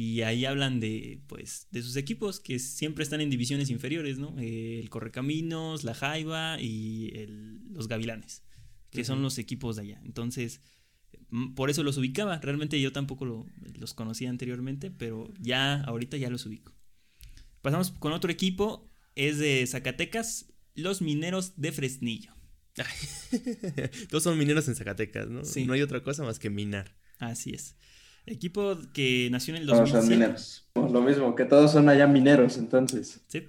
y 0.00 0.23
ahí 0.23 0.45
hablan 0.45 0.78
de, 0.78 1.21
pues, 1.26 1.67
de 1.73 1.83
sus 1.83 1.97
equipos 1.97 2.38
que 2.38 2.61
siempre 2.61 3.02
están 3.02 3.21
en 3.21 3.31
divisiones 3.31 3.69
inferiores, 3.69 4.17
¿no? 4.19 4.33
Eh, 4.38 4.78
el 4.78 4.90
Correcaminos, 4.90 5.83
la 5.83 5.93
Jaiba 5.93 6.61
y 6.61 7.11
el- 7.17 7.59
los 7.73 7.88
Gavilanes, 7.88 8.45
que 8.90 9.02
son 9.05 9.23
los 9.23 9.38
equipos 9.38 9.75
de 9.75 9.83
allá. 9.83 10.00
Entonces, 10.05 10.61
mm, 11.31 11.55
por 11.55 11.69
eso 11.69 11.83
los 11.83 11.97
ubicaba. 11.97 12.38
Realmente 12.38 12.81
yo 12.81 12.93
tampoco 12.93 13.25
lo- 13.25 13.47
los 13.75 13.93
conocía 13.93 14.31
anteriormente, 14.31 14.93
pero 14.93 15.33
ya, 15.40 15.83
ahorita 15.83 16.17
ya 16.17 16.31
los 16.31 16.47
ubico. 16.47 16.73
Pasamos 17.61 17.90
con 17.90 18.12
otro 18.12 18.31
equipo, 18.31 18.88
es 19.17 19.38
de 19.38 19.67
Zacatecas, 19.67 20.52
los 20.76 21.02
Mineros 21.02 21.55
de 21.57 21.73
Fresnillo. 21.73 22.35
Todos 24.11 24.23
son 24.23 24.38
mineros 24.38 24.69
en 24.69 24.76
Zacatecas, 24.76 25.28
¿no? 25.28 25.45
Sí. 25.45 25.64
No 25.64 25.73
hay 25.73 25.83
otra 25.83 26.05
cosa 26.05 26.23
más 26.23 26.38
que 26.38 26.50
minar. 26.50 26.97
Así 27.19 27.50
es. 27.50 27.75
Equipo 28.32 28.78
que 28.92 29.28
nació 29.30 29.54
en 29.54 29.62
el 29.62 29.66
Todos 29.66 29.88
son 29.88 30.00
2007. 30.00 30.16
mineros. 30.16 30.68
Lo 30.75 31.02
mismo, 31.02 31.35
que 31.35 31.44
todos 31.44 31.73
son 31.73 31.88
allá 31.88 32.06
mineros, 32.06 32.56
entonces. 32.58 33.20
Sí. 33.28 33.47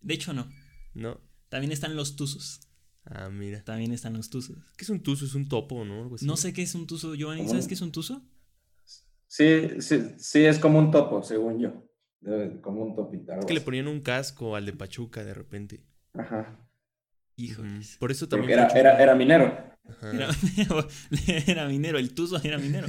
De 0.00 0.14
hecho, 0.14 0.32
no. 0.32 0.48
No. 0.94 1.20
También 1.48 1.72
están 1.72 1.94
los 1.96 2.16
Tuzos. 2.16 2.60
Ah, 3.04 3.28
mira. 3.30 3.62
También 3.62 3.92
están 3.92 4.14
los 4.14 4.30
Tuzos. 4.30 4.56
¿Qué 4.76 4.84
es 4.84 4.90
un 4.90 5.00
tuzo? 5.02 5.24
¿Es 5.24 5.34
un 5.34 5.48
topo, 5.48 5.84
no? 5.84 6.02
Algo 6.02 6.16
así. 6.16 6.26
No 6.26 6.36
sé 6.36 6.52
qué 6.52 6.62
es 6.62 6.74
un 6.74 6.86
Tuzo, 6.86 7.14
Giovanni. 7.14 7.42
¿Cómo? 7.42 7.50
¿Sabes 7.50 7.68
qué 7.68 7.74
es 7.74 7.80
un 7.80 7.92
Tuzo? 7.92 8.22
Sí, 9.28 9.80
sí, 9.80 10.02
sí, 10.18 10.44
es 10.44 10.58
como 10.58 10.78
un 10.78 10.90
topo, 10.90 11.22
según 11.22 11.58
yo. 11.58 11.86
Como 12.62 12.82
un 12.82 12.96
topito. 12.96 13.32
Es 13.34 13.44
que 13.44 13.54
le 13.54 13.60
ponían 13.60 13.86
un 13.86 14.00
casco 14.00 14.56
al 14.56 14.66
de 14.66 14.72
Pachuca 14.72 15.24
de 15.24 15.34
repente. 15.34 15.84
Ajá. 16.14 16.58
Híjoles. 17.36 17.96
Por 17.98 18.10
eso 18.10 18.28
también. 18.28 18.58
Porque 18.58 18.78
era, 18.78 18.90
era, 18.90 19.02
era 19.02 19.14
minero. 19.14 19.65
Era, 20.02 20.30
era 21.46 21.68
minero, 21.68 21.98
el 21.98 22.14
Tuzo 22.14 22.40
era 22.42 22.58
minero. 22.58 22.88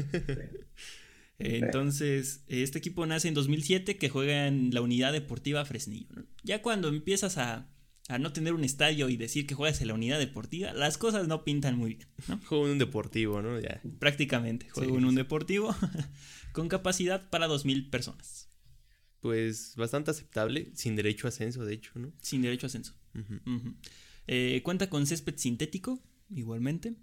Entonces, 1.39 2.43
este 2.47 2.79
equipo 2.79 3.05
nace 3.05 3.27
en 3.27 3.33
2007 3.33 3.97
que 3.97 4.09
juega 4.09 4.47
en 4.47 4.73
la 4.73 4.81
unidad 4.81 5.13
deportiva 5.13 5.63
Fresnillo. 5.65 6.07
¿no? 6.15 6.25
Ya 6.43 6.61
cuando 6.61 6.87
empiezas 6.87 7.37
a, 7.37 7.69
a 8.07 8.17
no 8.17 8.33
tener 8.33 8.53
un 8.53 8.63
estadio 8.63 9.09
y 9.09 9.17
decir 9.17 9.45
que 9.45 9.53
juegas 9.53 9.81
en 9.81 9.89
la 9.89 9.93
unidad 9.93 10.17
deportiva, 10.19 10.73
las 10.73 10.97
cosas 10.97 11.27
no 11.27 11.43
pintan 11.43 11.77
muy 11.77 11.95
bien. 11.95 12.07
¿no? 12.27 12.39
Juego 12.45 12.65
en 12.65 12.71
un 12.73 12.77
deportivo, 12.79 13.41
¿no? 13.41 13.59
Ya. 13.59 13.81
Prácticamente. 13.99 14.69
Juego 14.69 14.93
Sí, 14.93 14.97
en 14.97 15.05
un 15.05 15.15
deportivo 15.15 15.75
con 16.53 16.69
capacidad 16.69 17.29
para 17.29 17.47
2.000 17.47 17.89
personas. 17.89 18.49
Pues 19.19 19.73
bastante 19.75 20.11
aceptable, 20.11 20.71
sin 20.73 20.95
derecho 20.95 21.27
a 21.27 21.29
ascenso, 21.29 21.65
de 21.65 21.73
hecho, 21.73 21.91
¿no? 21.95 22.13
Sin 22.21 22.41
derecho 22.41 22.65
a 22.65 22.67
ascenso. 22.67 22.95
Eh, 24.27 24.61
cuenta 24.63 24.89
con 24.89 25.05
césped 25.07 25.37
sintético, 25.37 26.01
igualmente. 26.29 26.95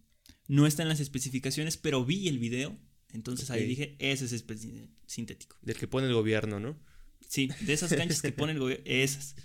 No 0.46 0.66
está 0.66 0.82
en 0.82 0.88
las 0.88 1.00
especificaciones, 1.00 1.76
pero 1.76 2.04
vi 2.04 2.28
el 2.28 2.38
video. 2.38 2.78
Entonces 3.12 3.50
ahí 3.50 3.64
dije, 3.64 3.96
ese 3.98 4.24
es 4.24 4.44
sintético. 5.06 5.56
Del 5.62 5.76
que 5.76 5.86
pone 5.86 6.06
el 6.06 6.14
gobierno, 6.14 6.58
¿no? 6.58 6.76
Sí, 7.28 7.48
de 7.60 7.72
esas 7.72 7.94
canchas 7.94 8.20
que 8.20 8.32
pone 8.32 8.52
el 8.52 8.58
gobierno, 8.58 8.84
esas. 8.88 9.36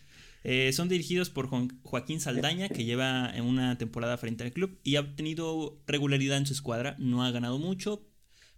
Eh, 0.43 0.71
son 0.73 0.87
dirigidos 0.87 1.29
por 1.29 1.49
Joaquín 1.83 2.21
Saldaña, 2.21 2.69
que 2.69 2.85
lleva 2.85 3.31
en 3.35 3.43
una 3.43 3.77
temporada 3.77 4.17
frente 4.17 4.43
al 4.43 4.53
club 4.53 4.79
y 4.83 4.95
ha 4.95 5.15
tenido 5.15 5.83
regularidad 5.85 6.37
en 6.37 6.45
su 6.45 6.53
escuadra. 6.53 6.95
No 6.97 7.23
ha 7.23 7.31
ganado 7.31 7.59
mucho, 7.59 8.09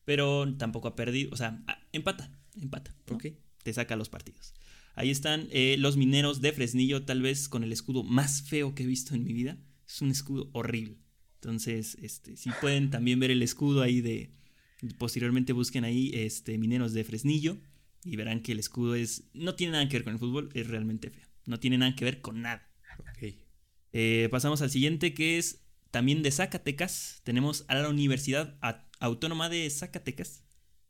pero 0.06 0.56
tampoco 0.58 0.88
ha 0.88 0.96
perdido. 0.96 1.32
O 1.34 1.38
sea, 1.38 1.64
ah, 1.68 1.80
empata, 1.92 2.32
empata. 2.60 2.96
¿no? 3.08 3.16
Ok. 3.16 3.28
Te 3.64 3.74
saca 3.74 3.96
los 3.96 4.10
partidos. 4.10 4.54
Ahí 4.96 5.10
están 5.10 5.48
eh, 5.52 5.76
los 5.80 5.98
mineros 5.98 6.42
de 6.42 6.52
Fresnillo, 6.52 7.04
tal 7.04 7.22
vez 7.22 7.48
con 7.48 7.64
el 7.64 7.72
escudo 7.72 8.04
más 8.04 8.44
feo 8.44 8.76
que 8.76 8.84
he 8.84 8.88
visto 8.88 9.16
en 9.16 9.24
mi 9.24 9.34
vida. 9.34 9.58
Es 9.88 10.02
un 10.02 10.12
escudo 10.12 10.50
horrible. 10.54 10.98
Entonces, 11.42 11.98
este, 12.04 12.38
si 12.38 12.52
pueden 12.62 12.92
también 12.92 13.20
ver 13.20 13.32
el 13.32 13.42
escudo 13.42 13.82
ahí 13.82 14.02
de. 14.02 14.30
Posteriormente 15.00 15.54
busquen 15.54 15.84
ahí 15.84 16.12
este, 16.14 16.58
mineros 16.60 16.94
de 16.94 17.04
Fresnillo 17.04 17.58
y 18.04 18.16
verán 18.16 18.42
que 18.42 18.52
el 18.52 18.60
escudo 18.60 18.94
es. 18.94 19.24
No 19.34 19.56
tiene 19.56 19.74
nada 19.74 19.90
que 19.90 19.98
ver 19.98 20.04
con 20.04 20.14
el 20.14 20.20
fútbol, 20.20 20.50
es 20.54 20.68
realmente 20.68 21.10
feo. 21.10 21.28
No 21.48 21.60
tiene 21.60 21.80
nada 21.80 21.96
que 21.96 22.06
ver 22.06 22.22
con 22.22 22.44
nada. 22.44 22.70
Ok. 23.00 23.36
Eh, 23.94 24.28
pasamos 24.30 24.62
al 24.62 24.70
siguiente 24.70 25.16
que 25.16 25.40
es 25.40 25.64
también 25.90 26.22
de 26.22 26.32
Zacatecas. 26.32 27.22
Tenemos 27.24 27.66
a 27.68 27.76
la 27.76 27.90
Universidad 27.90 28.60
Autónoma 29.00 29.50
de 29.50 29.68
Zacatecas, 29.70 30.44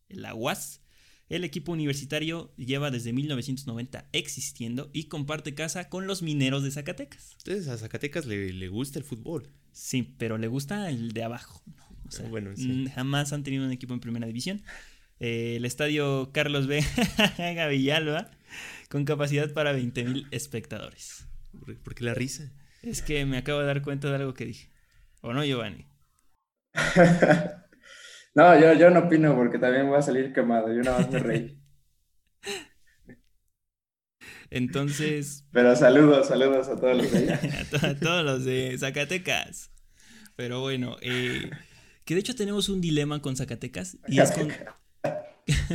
la 0.09 0.35
UAS. 0.35 0.81
El 1.29 1.45
equipo 1.45 1.71
universitario 1.71 2.53
lleva 2.57 2.91
desde 2.91 3.13
1990 3.13 4.09
existiendo 4.11 4.89
y 4.91 5.05
comparte 5.05 5.55
casa 5.55 5.87
con 5.87 6.07
los 6.07 6.21
mineros 6.21 6.63
de 6.63 6.71
Zacatecas. 6.71 7.37
Entonces 7.37 7.69
a 7.69 7.77
Zacatecas 7.77 8.25
le, 8.25 8.51
le 8.51 8.67
gusta 8.67 8.99
el 8.99 9.05
fútbol. 9.05 9.49
Sí, 9.71 10.15
pero 10.17 10.37
le 10.37 10.47
gusta 10.47 10.89
el 10.89 11.13
de 11.13 11.23
abajo. 11.23 11.61
¿no? 11.65 11.83
O 12.07 12.11
sea, 12.11 12.27
Bueno, 12.29 12.55
sí. 12.55 12.67
mm, 12.67 12.89
jamás 12.89 13.33
han 13.33 13.43
tenido 13.43 13.65
un 13.65 13.71
equipo 13.71 13.93
en 13.93 13.99
primera 13.99 14.27
división. 14.27 14.61
Eh, 15.19 15.55
el 15.57 15.65
estadio 15.65 16.31
Carlos 16.33 16.67
B. 16.67 16.83
Villalba, 17.69 18.31
con 18.89 19.05
capacidad 19.05 19.51
para 19.53 19.73
20.000 19.73 20.27
espectadores. 20.31 21.27
¿Por 21.59 21.77
por 21.77 21.95
qué 21.95 22.03
la 22.03 22.13
risa? 22.13 22.51
Es 22.81 23.01
que 23.01 23.25
me 23.25 23.37
acabo 23.37 23.59
de 23.59 23.67
dar 23.67 23.81
cuenta 23.81 24.09
de 24.09 24.15
algo 24.15 24.33
que 24.33 24.45
dije. 24.45 24.69
¿O 25.21 25.33
no, 25.33 25.43
Giovanni? 25.43 25.85
no, 28.35 28.59
yo, 28.59 28.73
yo 28.73 28.89
no 28.89 29.01
opino 29.01 29.35
porque 29.35 29.59
también 29.59 29.87
voy 29.87 29.97
a 29.97 30.01
salir 30.01 30.33
quemado. 30.33 30.73
Yo 30.73 30.81
nada 30.83 30.99
más 30.99 31.09
me 31.11 31.19
reí. 31.19 31.57
Entonces, 34.51 35.45
Pero 35.51 35.75
saludos, 35.75 36.27
saludos 36.27 36.67
a 36.67 36.75
todos 36.75 36.97
los 36.97 37.11
de 37.11 37.33
a, 37.33 37.63
to- 37.69 37.85
a 37.87 37.95
todos 37.95 38.23
los 38.25 38.45
de 38.45 38.77
Zacatecas. 38.77 39.71
Pero 40.35 40.59
bueno, 40.61 40.97
eh, 41.01 41.49
que 42.05 42.13
de 42.13 42.19
hecho 42.19 42.35
tenemos 42.35 42.69
un 42.69 42.81
dilema 42.81 43.21
con 43.21 43.35
Zacatecas 43.35 43.97
y 44.07 44.19
es 44.19 44.31
con, 44.31 44.49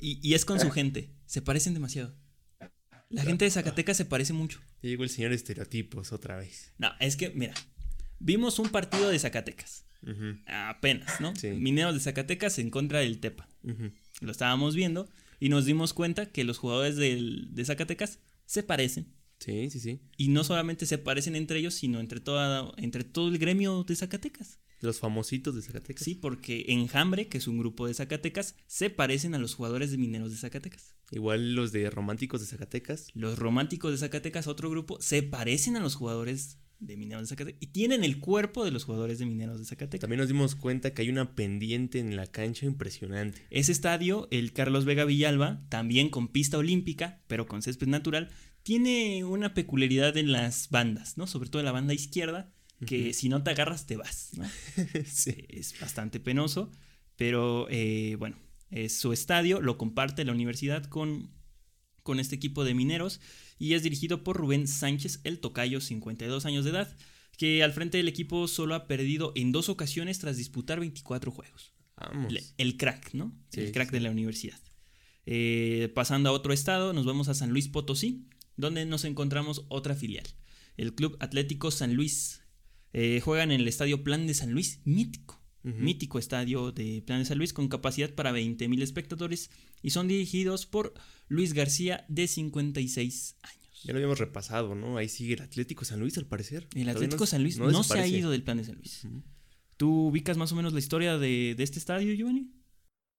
y, 0.00 0.18
y 0.28 0.34
es 0.34 0.44
con 0.44 0.60
su 0.60 0.70
gente. 0.70 1.10
Se 1.26 1.42
parecen 1.42 1.74
demasiado. 1.74 2.14
La 3.10 3.22
gente 3.22 3.44
de 3.44 3.50
Zacatecas 3.50 3.96
se 3.96 4.04
parece 4.04 4.32
mucho. 4.32 4.60
Ya 4.82 4.88
llegó 4.90 5.04
el 5.04 5.10
señor 5.10 5.32
estereotipos 5.32 6.12
otra 6.12 6.36
vez. 6.36 6.72
No, 6.78 6.90
es 7.00 7.16
que, 7.16 7.30
mira, 7.30 7.54
vimos 8.18 8.58
un 8.58 8.68
partido 8.70 9.08
de 9.08 9.18
Zacatecas. 9.18 9.86
Apenas, 10.46 11.20
¿no? 11.20 11.34
Sí. 11.36 11.48
Mineros 11.50 11.94
de 11.94 12.00
Zacatecas 12.00 12.58
en 12.58 12.70
contra 12.70 12.98
del 13.00 13.20
Tepa. 13.20 13.48
Lo 14.20 14.30
estábamos 14.32 14.74
viendo 14.74 15.08
y 15.40 15.48
nos 15.48 15.64
dimos 15.66 15.92
cuenta 15.94 16.26
que 16.32 16.44
los 16.44 16.58
jugadores 16.58 16.96
del- 16.96 17.48
de 17.54 17.64
Zacatecas 17.64 18.18
se 18.46 18.62
parecen 18.62 19.14
Sí, 19.40 19.68
sí, 19.68 19.80
sí. 19.80 20.00
Y 20.16 20.28
no 20.28 20.42
solamente 20.44 20.86
se 20.86 20.96
parecen 20.96 21.36
entre 21.36 21.58
ellos, 21.58 21.74
sino 21.74 22.00
entre, 22.00 22.20
toda, 22.20 22.72
entre 22.78 23.04
todo 23.04 23.28
el 23.28 23.36
gremio 23.38 23.84
de 23.84 23.94
Zacatecas. 23.94 24.58
Los 24.80 25.00
famositos 25.00 25.54
de 25.54 25.60
Zacatecas. 25.60 26.02
Sí, 26.04 26.14
porque 26.14 26.64
Enjambre, 26.68 27.28
que 27.28 27.38
es 27.38 27.46
un 27.48 27.58
grupo 27.58 27.86
de 27.86 27.92
Zacatecas, 27.94 28.54
se 28.66 28.88
parecen 28.90 29.34
a 29.34 29.38
los 29.38 29.54
jugadores 29.54 29.90
de 29.90 29.98
Mineros 29.98 30.30
de 30.30 30.36
Zacatecas. 30.38 30.94
Igual 31.10 31.54
los 31.54 31.72
de 31.72 31.90
Románticos 31.90 32.40
de 32.40 32.46
Zacatecas. 32.46 33.08
Los 33.12 33.38
Románticos 33.38 33.90
de 33.92 33.98
Zacatecas, 33.98 34.46
otro 34.46 34.70
grupo, 34.70 34.98
se 35.02 35.22
parecen 35.22 35.76
a 35.76 35.80
los 35.80 35.94
jugadores 35.94 36.58
de 36.86 36.96
Mineros 36.96 37.22
de 37.22 37.28
Zacatecas 37.28 37.62
y 37.62 37.68
tienen 37.68 38.04
el 38.04 38.20
cuerpo 38.20 38.64
de 38.64 38.70
los 38.70 38.84
jugadores 38.84 39.18
de 39.18 39.26
Mineros 39.26 39.58
de 39.58 39.64
Zacatecas. 39.64 40.00
También 40.00 40.20
nos 40.20 40.28
dimos 40.28 40.54
cuenta 40.54 40.92
que 40.92 41.02
hay 41.02 41.08
una 41.08 41.34
pendiente 41.34 41.98
en 41.98 42.16
la 42.16 42.26
cancha 42.26 42.66
impresionante. 42.66 43.42
Ese 43.50 43.72
estadio, 43.72 44.28
el 44.30 44.52
Carlos 44.52 44.84
Vega 44.84 45.04
Villalba, 45.04 45.64
también 45.68 46.10
con 46.10 46.28
pista 46.28 46.58
olímpica, 46.58 47.22
pero 47.26 47.46
con 47.46 47.62
césped 47.62 47.88
natural, 47.88 48.30
tiene 48.62 49.24
una 49.24 49.54
peculiaridad 49.54 50.16
en 50.16 50.32
las 50.32 50.70
bandas, 50.70 51.18
¿no? 51.18 51.26
Sobre 51.26 51.50
todo 51.50 51.60
en 51.60 51.66
la 51.66 51.72
banda 51.72 51.94
izquierda, 51.94 52.52
que 52.86 53.14
si 53.14 53.28
no 53.28 53.42
te 53.42 53.50
agarras 53.50 53.86
te 53.86 53.96
vas, 53.96 54.30
¿no? 54.36 54.44
sí. 55.06 55.46
Es 55.48 55.78
bastante 55.80 56.20
penoso, 56.20 56.70
pero 57.16 57.66
eh, 57.70 58.16
bueno, 58.18 58.36
es 58.70 58.96
su 58.98 59.12
estadio, 59.12 59.60
lo 59.60 59.78
comparte 59.78 60.24
la 60.24 60.32
universidad 60.32 60.84
con, 60.84 61.30
con 62.02 62.20
este 62.20 62.36
equipo 62.36 62.64
de 62.64 62.74
mineros 62.74 63.20
y 63.58 63.74
es 63.74 63.82
dirigido 63.82 64.24
por 64.24 64.36
Rubén 64.36 64.66
Sánchez, 64.68 65.20
el 65.24 65.40
tocayo, 65.40 65.80
52 65.80 66.46
años 66.46 66.64
de 66.64 66.70
edad, 66.70 66.96
que 67.36 67.62
al 67.62 67.72
frente 67.72 67.98
del 67.98 68.08
equipo 68.08 68.48
solo 68.48 68.74
ha 68.74 68.86
perdido 68.86 69.32
en 69.34 69.52
dos 69.52 69.68
ocasiones 69.68 70.18
tras 70.18 70.36
disputar 70.36 70.80
24 70.80 71.30
juegos. 71.30 71.72
Vamos. 71.96 72.34
El 72.58 72.76
crack, 72.76 73.14
¿no? 73.14 73.34
Sí, 73.50 73.60
el 73.60 73.72
crack 73.72 73.90
sí. 73.90 73.94
de 73.94 74.00
la 74.00 74.10
universidad. 74.10 74.58
Eh, 75.26 75.90
pasando 75.94 76.28
a 76.28 76.32
otro 76.32 76.52
estado, 76.52 76.92
nos 76.92 77.06
vamos 77.06 77.28
a 77.28 77.34
San 77.34 77.50
Luis 77.50 77.68
Potosí, 77.68 78.28
donde 78.56 78.84
nos 78.86 79.04
encontramos 79.04 79.64
otra 79.68 79.94
filial, 79.94 80.26
el 80.76 80.94
Club 80.94 81.16
Atlético 81.20 81.70
San 81.70 81.94
Luis. 81.94 82.42
Eh, 82.92 83.20
juegan 83.20 83.50
en 83.50 83.60
el 83.60 83.68
Estadio 83.68 84.04
Plan 84.04 84.26
de 84.26 84.34
San 84.34 84.52
Luis, 84.52 84.80
mítico, 84.84 85.43
Mítico 85.64 86.18
estadio 86.18 86.72
de 86.72 87.02
Plan 87.06 87.20
de 87.20 87.24
San 87.24 87.38
Luis 87.38 87.54
con 87.54 87.68
capacidad 87.68 88.10
para 88.14 88.32
20.000 88.32 88.82
espectadores 88.82 89.50
y 89.82 89.90
son 89.90 90.08
dirigidos 90.08 90.66
por 90.66 90.92
Luis 91.28 91.54
García 91.54 92.04
de 92.08 92.26
56 92.26 93.36
años. 93.42 93.82
Ya 93.84 93.92
lo 93.92 93.98
habíamos 93.98 94.18
repasado, 94.18 94.74
¿no? 94.74 94.96
Ahí 94.98 95.08
sigue 95.08 95.34
el 95.34 95.42
Atlético 95.42 95.84
San 95.86 96.00
Luis, 96.00 96.18
al 96.18 96.26
parecer. 96.26 96.68
El 96.74 96.88
Atlético 96.90 97.22
no- 97.22 97.26
San 97.26 97.42
Luis 97.42 97.58
no, 97.58 97.82
se 97.82 97.98
ha 97.98 98.06
ido 98.06 98.30
del 98.30 98.42
Plan 98.42 98.58
de 98.58 98.64
San 98.64 98.76
Luis. 98.76 99.06
¿Tú 99.78 100.08
ubicas 100.08 100.36
más 100.36 100.52
o 100.52 100.56
menos 100.56 100.72
la 100.74 100.78
historia 100.78 101.18
de, 101.18 101.54
de 101.56 101.62
este 101.64 101.78
estadio, 101.78 102.12
Giovanni? 102.14 102.50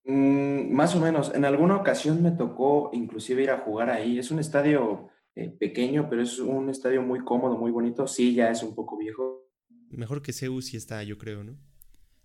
Mm, 0.06 0.72
más 0.72 0.96
o 0.96 1.00
menos. 1.00 1.32
En 1.34 1.46
alguna 1.46 1.76
ocasión 1.78 2.22
me 2.22 2.32
tocó 2.32 2.92
inclusive 2.94 3.44
ir 3.44 3.50
a 3.50 3.60
jugar 3.60 3.90
ahí. 3.90 4.20
Es 4.20 4.30
un 4.32 4.40
estadio 4.40 5.08
eh, 5.36 5.50
pequeño, 5.50 6.08
pero 6.10 6.22
es 6.22 6.40
un 6.40 6.70
estadio 6.70 7.02
muy 7.02 7.20
cómodo, 7.24 7.58
muy 7.58 7.72
bonito. 7.72 8.08
Sí, 8.08 8.34
ya 8.36 8.52
es 8.52 8.62
un 8.64 8.76
poco 8.76 8.98
viejo. 8.98 9.50
Mejor 9.90 10.22
que 10.22 10.32
Ceú 10.34 10.62
sí 10.62 10.78
está, 10.78 11.04
yo 11.04 11.18
creo, 11.18 11.44
¿no? 11.44 11.58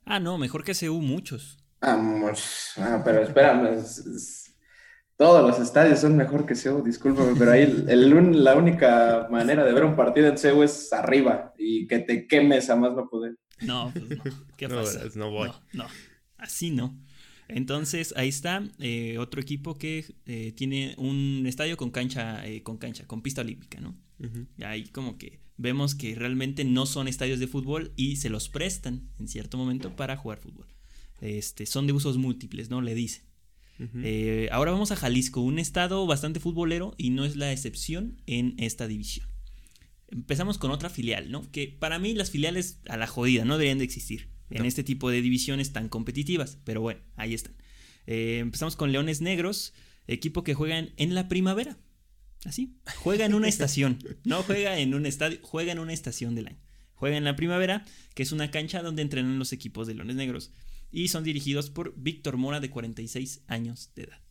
Ah, 0.05 0.19
no, 0.21 0.39
mejor 0.39 0.65
que 0.65 0.75
CU 0.75 1.01
muchos. 1.01 1.59
Vamos. 1.81 2.73
Ah, 2.77 3.01
pero 3.05 3.23
espérame. 3.23 3.75
es- 3.79 3.99
es- 3.99 4.47
Todos 5.17 5.47
los 5.47 5.61
estadios 5.61 6.01
son 6.01 6.17
mejor 6.17 6.47
que 6.47 6.55
CEU, 6.55 6.83
discúlpame, 6.83 7.35
pero 7.39 7.53
ahí 7.53 7.63
el- 7.65 7.89
el 7.91 8.15
un- 8.15 8.43
la 8.43 8.57
única 8.57 9.29
manera 9.31 9.65
de 9.67 9.73
ver 9.75 9.85
un 9.85 9.95
partido 9.95 10.29
en 10.29 10.39
CEU 10.39 10.63
es 10.63 10.91
arriba 10.95 11.53
y 11.59 11.87
que 11.87 11.99
te 11.99 12.27
quemes 12.27 12.71
a 12.71 12.77
más 12.77 12.95
no 12.95 13.07
poder. 13.07 13.37
No, 13.61 13.93
pues 13.93 14.11
no. 14.11 14.23
¿Qué 14.57 14.67
No, 14.67 14.77
pasa? 14.77 14.99
verás, 15.01 15.17
no 15.17 15.31
voy. 15.31 15.49
No, 15.49 15.61
no, 15.75 15.87
así 16.39 16.71
no. 16.71 16.99
Entonces, 17.49 18.15
ahí 18.17 18.29
está 18.31 18.63
eh, 18.79 19.19
otro 19.19 19.41
equipo 19.43 19.77
que 19.77 20.07
eh, 20.25 20.53
tiene 20.53 20.95
un 20.97 21.45
estadio 21.47 21.77
con 21.77 21.91
cancha, 21.91 22.47
eh, 22.47 22.63
con 22.63 22.79
cancha, 22.79 23.07
con 23.07 23.21
pista 23.23 23.43
olímpica, 23.43 23.79
¿no? 23.81 23.97
Ujú. 24.21 24.47
Y 24.57 24.65
ahí 24.65 24.89
como 24.89 25.19
que 25.19 25.41
vemos 25.61 25.95
que 25.95 26.15
realmente 26.15 26.65
no 26.65 26.87
son 26.87 27.07
estadios 27.07 27.39
de 27.39 27.47
fútbol 27.47 27.93
y 27.97 28.17
se 28.17 28.31
los 28.31 28.49
prestan 28.49 29.09
en 29.19 29.29
cierto 29.29 29.59
momento 29.59 29.95
para 29.95 30.17
jugar 30.17 30.39
fútbol. 30.41 30.67
Este, 31.21 31.67
son 31.67 31.87
de 31.87 31.93
usos 31.93 32.17
múltiples, 32.17 32.71
¿no? 32.71 32.81
Le 32.81 32.95
dicen. 32.95 33.25
Eh, 34.03 34.49
ahora 34.53 34.73
vamos 34.73 34.91
a 34.93 34.97
Jalisco, 34.97 35.41
un 35.41 35.59
estado 35.59 36.07
bastante 36.07 36.39
futbolero 36.39 36.95
y 36.99 37.11
no 37.11 37.25
es 37.25 37.37
la 37.37 37.51
excepción 37.51 38.21
en 38.27 38.55
esta 38.59 38.87
división. 38.87 39.27
Empezamos 40.09 40.59
con 40.59 40.71
otra 40.71 40.91
filial, 40.91 41.31
¿no? 41.31 41.51
Que 41.51 41.69
para 41.69 41.99
mí 41.99 42.13
las 42.15 42.31
filiales 42.31 42.81
a 42.89 42.97
la 42.99 43.07
jodida 43.07 43.45
no 43.47 43.55
deberían 43.55 43.79
de 43.79 43.85
existir 43.85 44.29
en 44.51 44.63
No. 44.63 44.69
este 44.69 44.83
tipo 44.85 45.09
de 45.11 45.23
divisiones 45.23 45.73
tan 45.73 45.89
competitivas, 45.89 46.59
pero 46.65 46.81
bueno, 46.83 47.01
ahí 47.17 47.33
están. 47.33 47.55
Eh, 48.07 48.39
empezamos 48.41 48.77
con 48.77 48.93
Leones 48.93 49.21
Negros, 49.23 49.73
equipo 50.09 50.43
que 50.43 50.53
juega 50.55 50.79
en, 50.79 50.93
en 50.97 51.15
la 51.15 51.29
primavera. 51.29 51.79
Así, 52.45 52.75
juega 52.97 53.27
en 53.27 53.35
una 53.35 53.49
estación, 53.49 53.99
no 54.25 54.43
juega 54.43 54.79
en 54.79 54.95
un 54.95 55.05
estadio, 55.05 55.39
juega 55.43 55.73
en 55.73 55.79
una 55.79 55.93
estación 55.93 56.35
del 56.35 56.47
año. 56.49 56.61
Juega 56.95 57.17
en 57.17 57.25
la 57.25 57.37
primavera, 57.37 57.85
que 58.15 58.23
es 58.23 58.33
una 58.33 58.51
cancha 58.51 58.83
donde 58.83 59.03
entrenan 59.03 59.39
los 59.39 59.53
equipos 59.53 59.87
de 59.87 59.95
Leones 59.95 60.17
Negros 60.17 60.53
y 60.91 61.09
son 61.09 61.25
dirigidos 61.25 61.71
por 61.71 61.95
Víctor 61.97 62.37
Mora 62.37 62.61
de 62.61 62.71
46 62.71 63.45
años 63.47 63.93
de 63.95 64.05
edad. 64.05 64.23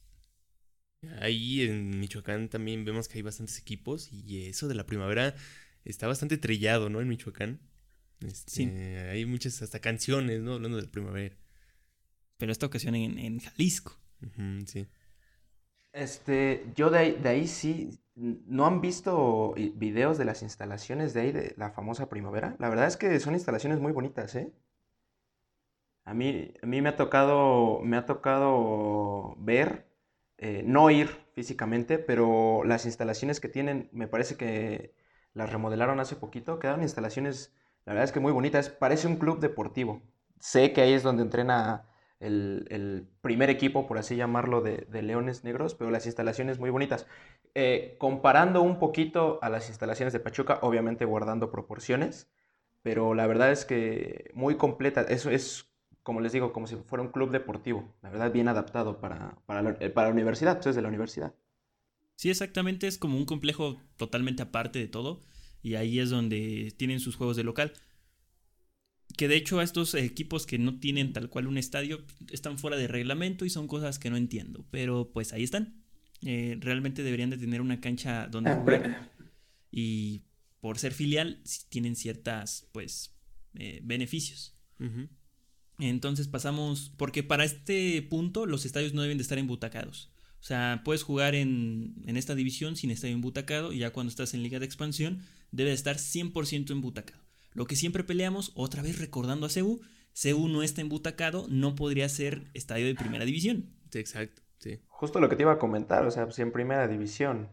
Ahí 1.21 1.61
en 1.61 1.99
Michoacán 1.99 2.49
también 2.49 2.83
vemos 2.83 3.07
que 3.07 3.17
hay 3.17 3.21
bastantes 3.21 3.57
equipos 3.57 4.11
y 4.11 4.45
eso 4.47 4.67
de 4.67 4.75
la 4.75 4.85
primavera 4.85 5.35
está 5.85 6.07
bastante 6.07 6.37
trillado, 6.37 6.89
¿no? 6.89 7.01
En 7.01 7.07
Michoacán. 7.07 7.61
Este, 8.19 8.51
Sí. 8.51 8.63
Hay 8.65 9.25
muchas 9.25 9.61
hasta 9.61 9.79
canciones, 9.79 10.41
¿no? 10.41 10.53
Hablando 10.53 10.77
de 10.77 10.83
la 10.83 10.91
primavera. 10.91 11.37
Pero 12.37 12.51
esta 12.51 12.65
ocasión 12.65 12.95
en, 12.95 13.17
en 13.17 13.39
Jalisco. 13.39 13.97
Sí. 14.65 14.87
Este, 15.93 16.71
yo 16.75 16.89
de 16.89 16.97
ahí, 16.99 17.11
de 17.21 17.29
ahí 17.29 17.47
sí, 17.47 17.99
¿no 18.15 18.65
han 18.65 18.81
visto 18.81 19.53
videos 19.75 20.17
de 20.17 20.25
las 20.25 20.41
instalaciones 20.43 21.13
de 21.13 21.21
ahí, 21.21 21.31
de 21.31 21.53
la 21.57 21.71
famosa 21.71 22.09
primavera? 22.09 22.55
La 22.59 22.69
verdad 22.69 22.87
es 22.87 22.97
que 22.97 23.19
son 23.19 23.33
instalaciones 23.33 23.79
muy 23.79 23.91
bonitas, 23.91 24.35
¿eh? 24.35 24.51
A 26.05 26.13
mí, 26.13 26.53
a 26.63 26.65
mí 26.65 26.81
me 26.81 26.89
ha 26.89 26.95
tocado, 26.97 27.81
me 27.83 27.95
ha 27.97 28.05
tocado 28.05 29.35
ver, 29.37 29.85
eh, 30.37 30.63
no 30.65 30.89
ir 30.89 31.07
físicamente, 31.35 31.99
pero 31.99 32.63
las 32.65 32.85
instalaciones 32.85 33.39
que 33.39 33.47
tienen, 33.49 33.89
me 33.91 34.07
parece 34.07 34.35
que 34.35 34.95
las 35.33 35.51
remodelaron 35.51 35.99
hace 35.99 36.15
poquito, 36.15 36.57
quedaron 36.59 36.81
instalaciones, 36.81 37.53
la 37.85 37.93
verdad 37.93 38.05
es 38.05 38.11
que 38.11 38.19
muy 38.19 38.31
bonitas, 38.31 38.69
parece 38.69 39.07
un 39.07 39.17
club 39.17 39.39
deportivo. 39.39 40.01
Sé 40.39 40.73
que 40.73 40.81
ahí 40.81 40.93
es 40.93 41.03
donde 41.03 41.21
entrena 41.23 41.85
el, 42.19 42.65
el 42.69 43.07
primer 43.21 43.49
equipo, 43.49 43.87
por 43.87 43.97
así 43.97 44.15
llamarlo, 44.15 44.61
de, 44.61 44.87
de 44.89 45.01
Leones 45.01 45.43
Negros, 45.43 45.75
pero 45.75 45.91
las 45.91 46.05
instalaciones 46.05 46.59
muy 46.59 46.69
bonitas. 46.69 47.07
Eh, 47.55 47.95
comparando 47.99 48.61
un 48.61 48.79
poquito 48.79 49.39
a 49.41 49.49
las 49.49 49.69
instalaciones 49.69 50.13
de 50.13 50.19
Pachuca, 50.19 50.59
obviamente 50.61 51.05
guardando 51.05 51.51
proporciones, 51.51 52.29
pero 52.81 53.13
la 53.13 53.27
verdad 53.27 53.51
es 53.51 53.65
que 53.65 54.31
muy 54.33 54.55
completa. 54.55 55.01
Eso 55.01 55.29
es, 55.29 55.69
como 56.03 56.21
les 56.21 56.31
digo, 56.33 56.53
como 56.53 56.67
si 56.67 56.75
fuera 56.75 57.03
un 57.03 57.11
club 57.11 57.31
deportivo, 57.31 57.93
la 58.01 58.09
verdad 58.09 58.31
bien 58.31 58.47
adaptado 58.47 58.99
para, 58.99 59.37
para, 59.45 59.61
la, 59.61 59.77
eh, 59.79 59.89
para 59.89 60.09
la 60.09 60.13
universidad, 60.13 60.55
pues 60.55 60.67
es 60.67 60.75
de 60.75 60.81
la 60.81 60.89
universidad. 60.89 61.33
Sí, 62.15 62.29
exactamente, 62.29 62.87
es 62.87 62.97
como 62.97 63.17
un 63.17 63.25
complejo 63.25 63.77
totalmente 63.95 64.43
aparte 64.43 64.79
de 64.79 64.87
todo. 64.87 65.21
Y 65.61 65.75
ahí 65.75 65.99
es 65.99 66.09
donde 66.09 66.73
tienen 66.77 66.99
sus 66.99 67.15
juegos 67.15 67.35
de 67.35 67.43
local. 67.43 67.73
Que 69.19 69.27
de 69.27 69.35
hecho 69.35 69.59
a 69.59 69.65
estos 69.65 69.95
equipos 69.95 70.45
que 70.45 70.57
no 70.57 70.79
tienen 70.79 71.11
tal 71.11 71.29
cual 71.29 71.47
un 71.47 71.57
estadio 71.57 72.05
están 72.31 72.57
fuera 72.57 72.77
de 72.77 72.87
reglamento 72.87 73.43
y 73.43 73.49
son 73.49 73.67
cosas 73.67 73.99
que 73.99 74.09
no 74.09 74.15
entiendo. 74.15 74.65
Pero 74.71 75.11
pues 75.11 75.33
ahí 75.33 75.43
están. 75.43 75.83
Eh, 76.21 76.55
realmente 76.61 77.03
deberían 77.03 77.29
de 77.29 77.37
tener 77.37 77.59
una 77.59 77.81
cancha 77.81 78.27
donde 78.27 78.51
Ah, 78.51 78.55
jugar. 78.55 79.11
Y 79.73 80.21
por 80.61 80.79
ser 80.79 80.93
filial 80.93 81.43
tienen 81.67 81.97
ciertas 81.97 82.69
pues 82.71 83.13
eh, 83.55 83.81
beneficios. 83.83 84.55
Entonces 85.79 86.29
pasamos, 86.29 86.93
porque 86.95 87.21
para 87.21 87.43
este 87.43 88.01
punto 88.03 88.45
los 88.45 88.65
estadios 88.65 88.93
no 88.93 89.01
deben 89.01 89.17
de 89.17 89.23
estar 89.23 89.37
embutacados. 89.37 90.13
O 90.39 90.43
sea, 90.43 90.81
puedes 90.85 91.03
jugar 91.03 91.35
en, 91.35 91.95
en 92.05 92.15
esta 92.15 92.35
división 92.35 92.77
sin 92.77 92.89
estadio 92.89 93.15
embutacado 93.15 93.73
y 93.73 93.79
ya 93.79 93.91
cuando 93.91 94.11
estás 94.11 94.33
en 94.33 94.43
liga 94.43 94.59
de 94.59 94.65
expansión 94.65 95.23
debe 95.51 95.71
de 95.71 95.75
estar 95.75 95.97
100% 95.97 96.71
embutacado. 96.71 97.28
Lo 97.53 97.65
que 97.65 97.75
siempre 97.75 98.03
peleamos, 98.03 98.51
otra 98.55 98.81
vez 98.81 98.99
recordando 98.99 99.45
a 99.45 99.49
CU, 99.49 99.81
CU 100.13 100.47
no 100.47 100.63
está 100.63 100.81
embutacado, 100.81 101.47
no 101.49 101.75
podría 101.75 102.09
ser 102.09 102.49
estadio 102.53 102.85
de 102.85 102.95
primera 102.95 103.25
división. 103.25 103.69
Sí, 103.91 103.99
exacto, 103.99 104.41
sí. 104.59 104.81
Justo 104.87 105.19
lo 105.19 105.29
que 105.29 105.35
te 105.35 105.43
iba 105.43 105.53
a 105.53 105.59
comentar, 105.59 106.05
o 106.05 106.11
sea, 106.11 106.25
pues 106.25 106.39
en 106.39 106.51
primera 106.51 106.87
división 106.87 107.49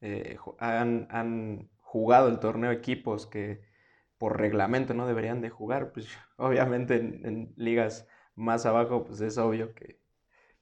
eh, 0.00 0.36
han, 0.58 1.08
han 1.10 1.70
jugado 1.78 2.28
el 2.28 2.38
torneo 2.38 2.70
equipos 2.70 3.26
que 3.26 3.62
por 4.18 4.38
reglamento 4.38 4.94
no 4.94 5.06
deberían 5.06 5.40
de 5.40 5.50
jugar, 5.50 5.92
pues 5.92 6.06
obviamente 6.36 6.96
en, 6.96 7.26
en 7.26 7.54
ligas 7.56 8.06
más 8.34 8.66
abajo, 8.66 9.04
pues 9.04 9.20
es 9.20 9.38
obvio 9.38 9.74
que, 9.74 10.00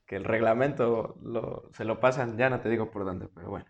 que 0.07 0.17
el 0.17 0.25
reglamento 0.25 1.19
lo, 1.23 1.71
se 1.73 1.85
lo 1.85 2.01
pasan, 2.01 2.37
ya 2.37 2.51
no 2.51 2.61
te 2.61 2.69
digo 2.69 2.91
por 2.91 3.05
dónde, 3.05 3.29
pero 3.29 3.51
bueno. 3.51 3.67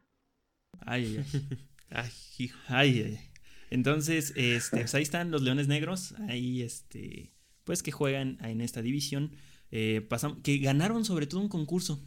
Ay, 0.86 1.04
ay, 1.04 1.24
ay. 1.32 1.58
Ay, 1.92 2.10
hijo. 2.38 2.58
Ay, 2.68 3.02
ay. 3.02 3.29
Entonces, 3.70 4.32
este, 4.36 4.80
pues 4.80 4.94
ahí 4.94 5.02
están 5.02 5.30
los 5.30 5.42
Leones 5.42 5.68
Negros, 5.68 6.14
ahí 6.28 6.62
este, 6.62 7.32
pues 7.64 7.82
que 7.82 7.92
juegan 7.92 8.38
en 8.42 8.60
esta 8.60 8.82
división, 8.82 9.32
eh, 9.70 10.06
que 10.42 10.58
ganaron 10.58 11.04
sobre 11.04 11.26
todo 11.26 11.40
un 11.40 11.48
concurso, 11.48 12.04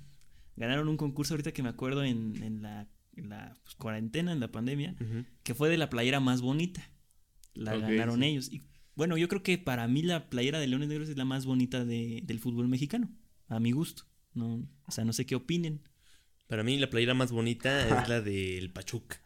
ganaron 0.55 0.89
un 0.89 0.97
concurso 0.97 1.33
ahorita 1.33 1.53
que 1.53 1.63
me 1.63 1.69
acuerdo 1.69 2.03
en, 2.03 2.43
en 2.43 2.61
la 2.61 2.87
la 3.15 3.55
pues, 3.63 3.75
cuarentena, 3.75 4.31
en 4.31 4.39
la 4.39 4.51
pandemia, 4.51 4.95
que 5.43 5.53
fue 5.53 5.69
de 5.69 5.77
la 5.77 5.89
playera 5.89 6.19
más 6.19 6.41
bonita. 6.41 6.89
La 7.53 7.77
ganaron 7.77 8.23
ellos. 8.23 8.51
Y 8.51 8.61
bueno, 8.95 9.17
yo 9.17 9.27
creo 9.27 9.43
que 9.43 9.57
para 9.57 9.87
mí 9.87 10.01
la 10.01 10.29
playera 10.29 10.59
de 10.59 10.67
Leones 10.67 10.89
Negros 10.89 11.09
es 11.09 11.17
la 11.17 11.25
más 11.25 11.45
bonita 11.45 11.85
del 11.85 12.39
fútbol 12.39 12.67
mexicano, 12.67 13.11
a 13.47 13.59
mi 13.59 13.71
gusto. 13.71 14.03
No, 14.33 14.67
o 14.85 14.91
sea, 14.91 15.05
no 15.05 15.13
sé 15.13 15.25
qué 15.25 15.35
opinen. 15.35 15.81
Para 16.47 16.63
mí 16.63 16.77
la 16.77 16.89
playera 16.89 17.13
más 17.13 17.31
bonita 17.31 18.01
es 18.01 18.09
la 18.09 18.21
del 18.21 18.71
Pachuca. 18.71 19.21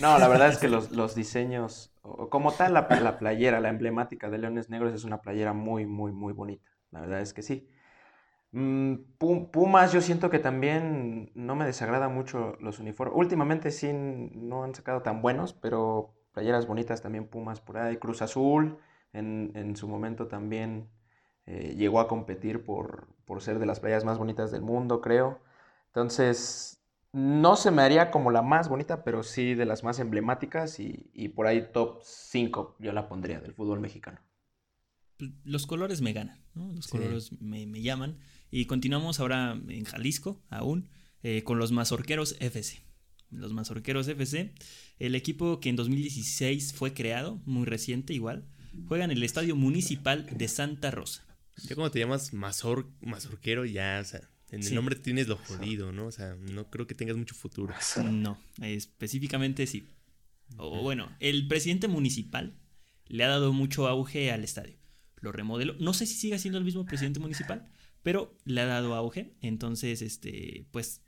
No, 0.00 0.18
la 0.18 0.28
verdad 0.28 0.48
es 0.48 0.58
que 0.58 0.68
los, 0.68 0.90
los 0.90 1.14
diseños, 1.14 1.92
como 2.30 2.52
tal 2.52 2.74
la, 2.74 2.88
la, 3.02 3.18
playera, 3.18 3.60
la 3.60 3.68
emblemática 3.68 4.30
de 4.30 4.38
Leones 4.38 4.70
Negros 4.70 4.94
es 4.94 5.04
una 5.04 5.20
playera 5.20 5.52
muy, 5.52 5.86
muy, 5.86 6.12
muy 6.12 6.32
bonita. 6.32 6.70
La 6.90 7.00
verdad 7.00 7.20
es 7.20 7.32
que 7.32 7.42
sí. 7.42 7.68
Mm, 8.52 8.94
Pumas, 9.18 9.92
yo 9.92 10.00
siento 10.00 10.30
que 10.30 10.38
también 10.38 11.30
no 11.34 11.54
me 11.54 11.66
desagrada 11.66 12.08
mucho 12.08 12.56
los 12.60 12.78
uniformes. 12.78 13.16
Últimamente 13.16 13.70
sí 13.70 13.90
no 13.92 14.64
han 14.64 14.74
sacado 14.74 15.02
tan 15.02 15.20
buenos, 15.22 15.52
pero 15.52 16.14
playeras 16.32 16.66
bonitas 16.66 17.02
también 17.02 17.28
Pumas 17.28 17.60
por 17.60 17.78
ahí. 17.78 17.96
Cruz 17.98 18.22
Azul 18.22 18.78
en, 19.12 19.76
su 19.76 19.88
momento 19.88 20.28
también 20.28 20.88
eh, 21.46 21.74
llegó 21.76 22.00
a 22.00 22.08
competir 22.08 22.64
por, 22.64 23.08
por 23.26 23.42
ser 23.42 23.58
de 23.58 23.66
las 23.66 23.80
playas 23.80 24.04
más 24.04 24.18
bonitas 24.18 24.50
del 24.50 24.62
mundo, 24.62 25.00
creo. 25.00 25.40
Entonces, 25.88 26.77
no 27.12 27.56
se 27.56 27.70
me 27.70 27.82
haría 27.82 28.10
como 28.10 28.30
la 28.30 28.42
más 28.42 28.68
bonita, 28.68 29.02
pero 29.04 29.22
sí 29.22 29.54
de 29.54 29.64
las 29.64 29.82
más 29.82 29.98
emblemáticas 29.98 30.78
y, 30.80 31.28
por 31.34 31.46
ahí 31.46 31.66
top 31.72 32.00
5 32.04 32.76
yo 32.78 32.92
la 32.92 33.08
pondría 33.08 33.40
del 33.40 33.54
fútbol 33.54 33.80
mexicano. 33.80 34.20
Los 35.44 35.66
colores 35.66 36.00
me 36.00 36.12
ganan, 36.12 36.44
Los 36.54 36.86
colores 36.86 37.32
me, 37.40 37.66
llaman. 37.82 38.18
Y 38.50 38.66
continuamos 38.66 39.18
ahora 39.18 39.60
en 39.68 39.84
Jalisco, 39.84 40.40
aún, 40.48 40.88
eh, 41.22 41.42
con 41.42 41.58
los 41.58 41.72
Mazorqueros 41.72 42.36
FC. 42.38 42.82
Los 43.30 43.52
Mazorqueros 43.52 44.06
FC, 44.06 44.54
el 44.98 45.14
equipo 45.14 45.60
que 45.60 45.70
en 45.70 45.76
2016 45.76 46.72
fue 46.72 46.94
creado, 46.94 47.40
muy 47.44 47.66
reciente 47.66 48.14
igual, 48.14 48.46
juega 48.86 49.04
en 49.04 49.10
el 49.10 49.22
Estadio 49.22 49.56
Municipal 49.56 50.26
de 50.30 50.48
Santa 50.48 50.90
Rosa. 50.90 51.26
Ya 51.64 51.74
como 51.74 51.90
te 51.90 51.98
llamas 51.98 52.32
mazor, 52.32 52.88
mazorquero, 53.00 53.64
ya, 53.64 53.98
o 54.00 54.04
sea, 54.04 54.30
en 54.50 54.62
el 54.62 54.74
nombre 54.74 54.96
tienes 54.96 55.28
lo 55.28 55.36
jodido, 55.36 55.92
¿no? 55.92 56.06
O 56.06 56.12
sea, 56.12 56.34
no 56.34 56.70
creo 56.70 56.86
que 56.86 56.94
tengas 56.94 57.16
mucho 57.16 57.34
futuro. 57.34 57.74
No, 58.10 58.38
específicamente 58.62 59.66
sí. 59.66 59.86
O 60.56 60.82
bueno, 60.82 61.14
el 61.20 61.46
presidente 61.46 61.88
municipal 61.88 62.58
le 63.06 63.24
ha 63.24 63.28
dado 63.28 63.52
mucho 63.52 63.86
auge 63.88 64.32
al 64.32 64.44
estadio. 64.44 64.76
Lo 65.20 65.32
remodeló. 65.32 65.74
No 65.78 65.92
sé 65.92 66.06
si 66.06 66.14
sigue 66.14 66.38
siendo 66.38 66.58
el 66.58 66.64
mismo 66.64 66.86
presidente 66.86 67.20
municipal, 67.20 67.68
pero 68.02 68.38
le 68.44 68.60
ha 68.60 68.66
dado 68.66 68.94
auge. 68.94 69.34
Entonces, 69.42 70.00
este, 70.00 70.66
pues, 70.70 71.02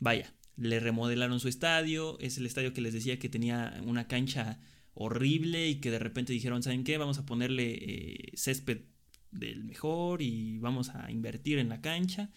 vaya, 0.00 0.32
le 0.56 0.80
remodelaron 0.80 1.40
su 1.40 1.48
estadio. 1.48 2.18
Es 2.20 2.38
el 2.38 2.46
estadio 2.46 2.72
que 2.72 2.80
les 2.80 2.94
decía 2.94 3.18
que 3.18 3.28
tenía 3.28 3.80
una 3.84 4.06
cancha 4.06 4.60
horrible 4.94 5.68
y 5.68 5.76
que 5.76 5.90
de 5.90 5.98
repente 5.98 6.32
dijeron, 6.32 6.62
¿saben 6.62 6.84
qué? 6.84 6.98
Vamos 6.98 7.18
a 7.18 7.26
ponerle 7.26 7.72
eh, 7.72 8.32
césped 8.34 8.82
del 9.30 9.64
mejor 9.64 10.22
y 10.22 10.58
vamos 10.58 10.90
a 10.90 11.10
invertir 11.10 11.58
en 11.58 11.68
la 11.68 11.80
cancha. 11.80 12.30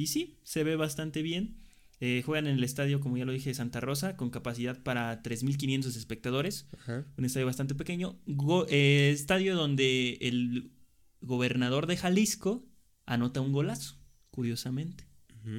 Y 0.00 0.06
sí, 0.06 0.38
se 0.44 0.64
ve 0.64 0.76
bastante 0.76 1.20
bien. 1.20 1.58
Eh, 2.00 2.22
juegan 2.24 2.46
en 2.46 2.56
el 2.56 2.64
estadio, 2.64 3.00
como 3.00 3.18
ya 3.18 3.26
lo 3.26 3.32
dije, 3.32 3.50
de 3.50 3.54
Santa 3.54 3.80
Rosa, 3.80 4.16
con 4.16 4.30
capacidad 4.30 4.82
para 4.82 5.22
3.500 5.22 5.94
espectadores. 5.94 6.66
Un 7.18 7.24
estadio 7.26 7.44
bastante 7.44 7.74
pequeño. 7.74 8.18
Eh, 8.70 9.10
estadio 9.12 9.54
donde 9.54 10.16
el 10.22 10.70
gobernador 11.20 11.86
de 11.86 11.98
Jalisco 11.98 12.64
anota 13.04 13.42
un 13.42 13.52
golazo, 13.52 13.98
curiosamente. 14.30 15.04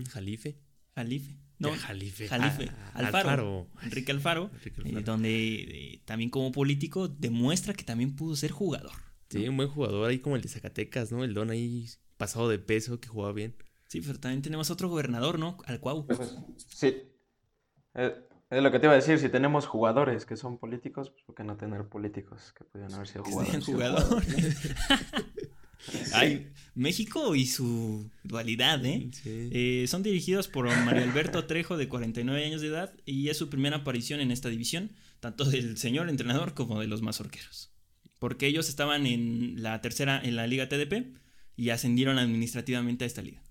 Jalife. 0.10 0.58
Jalife. 0.96 1.38
No, 1.60 1.76
Jalife. 1.76 2.28
Jalife. 2.28 2.72
Ah, 2.72 2.94
Alfaro, 2.96 3.68
Enrique 3.84 4.12
Alfaro. 4.12 4.50
Eh, 4.86 5.04
donde 5.06 6.02
también 6.06 6.32
como 6.32 6.52
político 6.52 7.08
demuestra 7.08 7.76
que 7.76 7.84
también 7.84 8.16
pudo 8.16 8.36
ser 8.36 8.50
jugador. 8.50 8.94
Sí, 9.30 9.48
un 9.48 9.56
buen 9.56 9.70
jugador 9.70 10.10
ahí 10.10 10.18
como 10.18 10.36
el 10.36 10.42
de 10.42 10.50
Zacatecas, 10.50 11.12
¿no? 11.12 11.24
El 11.24 11.36
don 11.36 11.52
ahí 11.52 11.88
pasado 12.18 12.50
de 12.50 12.58
peso 12.58 13.00
que 13.00 13.08
jugaba 13.08 13.34
bien. 13.34 13.56
Sí, 13.92 14.00
pero 14.00 14.22
también 14.22 14.42
tenemos 14.42 14.72
otro 14.72 14.88
gobernador, 14.88 15.38
¿no? 15.38 15.58
Al 15.66 15.82
Cuau. 15.82 16.08
Pues, 16.08 16.38
sí. 16.66 16.96
Eh, 17.94 18.16
es 18.50 18.64
lo 18.64 18.72
que 18.72 18.80
te 18.80 18.86
iba 18.86 18.94
a 18.94 18.96
decir, 18.96 19.20
si 19.20 19.28
tenemos 19.28 19.68
jugadores 19.68 20.26
que 20.26 20.38
son 20.38 20.58
políticos, 20.58 21.10
pues 21.10 21.24
¿por 21.24 21.36
qué 21.36 21.44
no 21.44 21.58
tener 21.58 21.90
políticos 21.90 22.54
que 22.58 22.64
pudieran 22.64 22.94
haber 22.94 23.10
sido 23.10 23.26
jugadores? 23.26 23.66
jugadores. 23.66 24.76
Ay, 26.14 26.54
México 26.74 27.36
y 27.36 27.46
su 27.46 28.10
dualidad, 28.24 28.86
¿eh? 28.86 29.12
¿eh? 29.26 29.86
Son 29.90 30.04
dirigidos 30.04 30.48
por 30.48 30.68
Mario 30.86 31.04
Alberto 31.04 31.46
Trejo, 31.46 31.76
de 31.76 31.90
49 31.90 32.46
años 32.46 32.62
de 32.62 32.68
edad, 32.68 32.94
y 33.04 33.28
es 33.28 33.36
su 33.36 33.50
primera 33.50 33.76
aparición 33.76 34.22
en 34.22 34.32
esta 34.32 34.48
división, 34.48 34.94
tanto 35.20 35.44
del 35.44 35.78
señor 35.78 36.08
entrenador 36.08 36.54
como 36.54 36.80
de 36.80 36.88
los 36.88 37.02
mazorqueros. 37.02 37.74
Porque 38.20 38.48
ellos 38.48 38.70
estaban 38.70 39.06
en 39.06 39.62
la 39.62 39.82
tercera, 39.82 40.22
en 40.24 40.38
la 40.38 40.48
Liga 40.48 40.70
TDP, 40.70 41.18
y 41.58 41.72
ascendieron 41.72 42.20
administrativamente 42.20 43.04
a 43.04 43.08
esta 43.08 43.22
liga. 43.22 43.42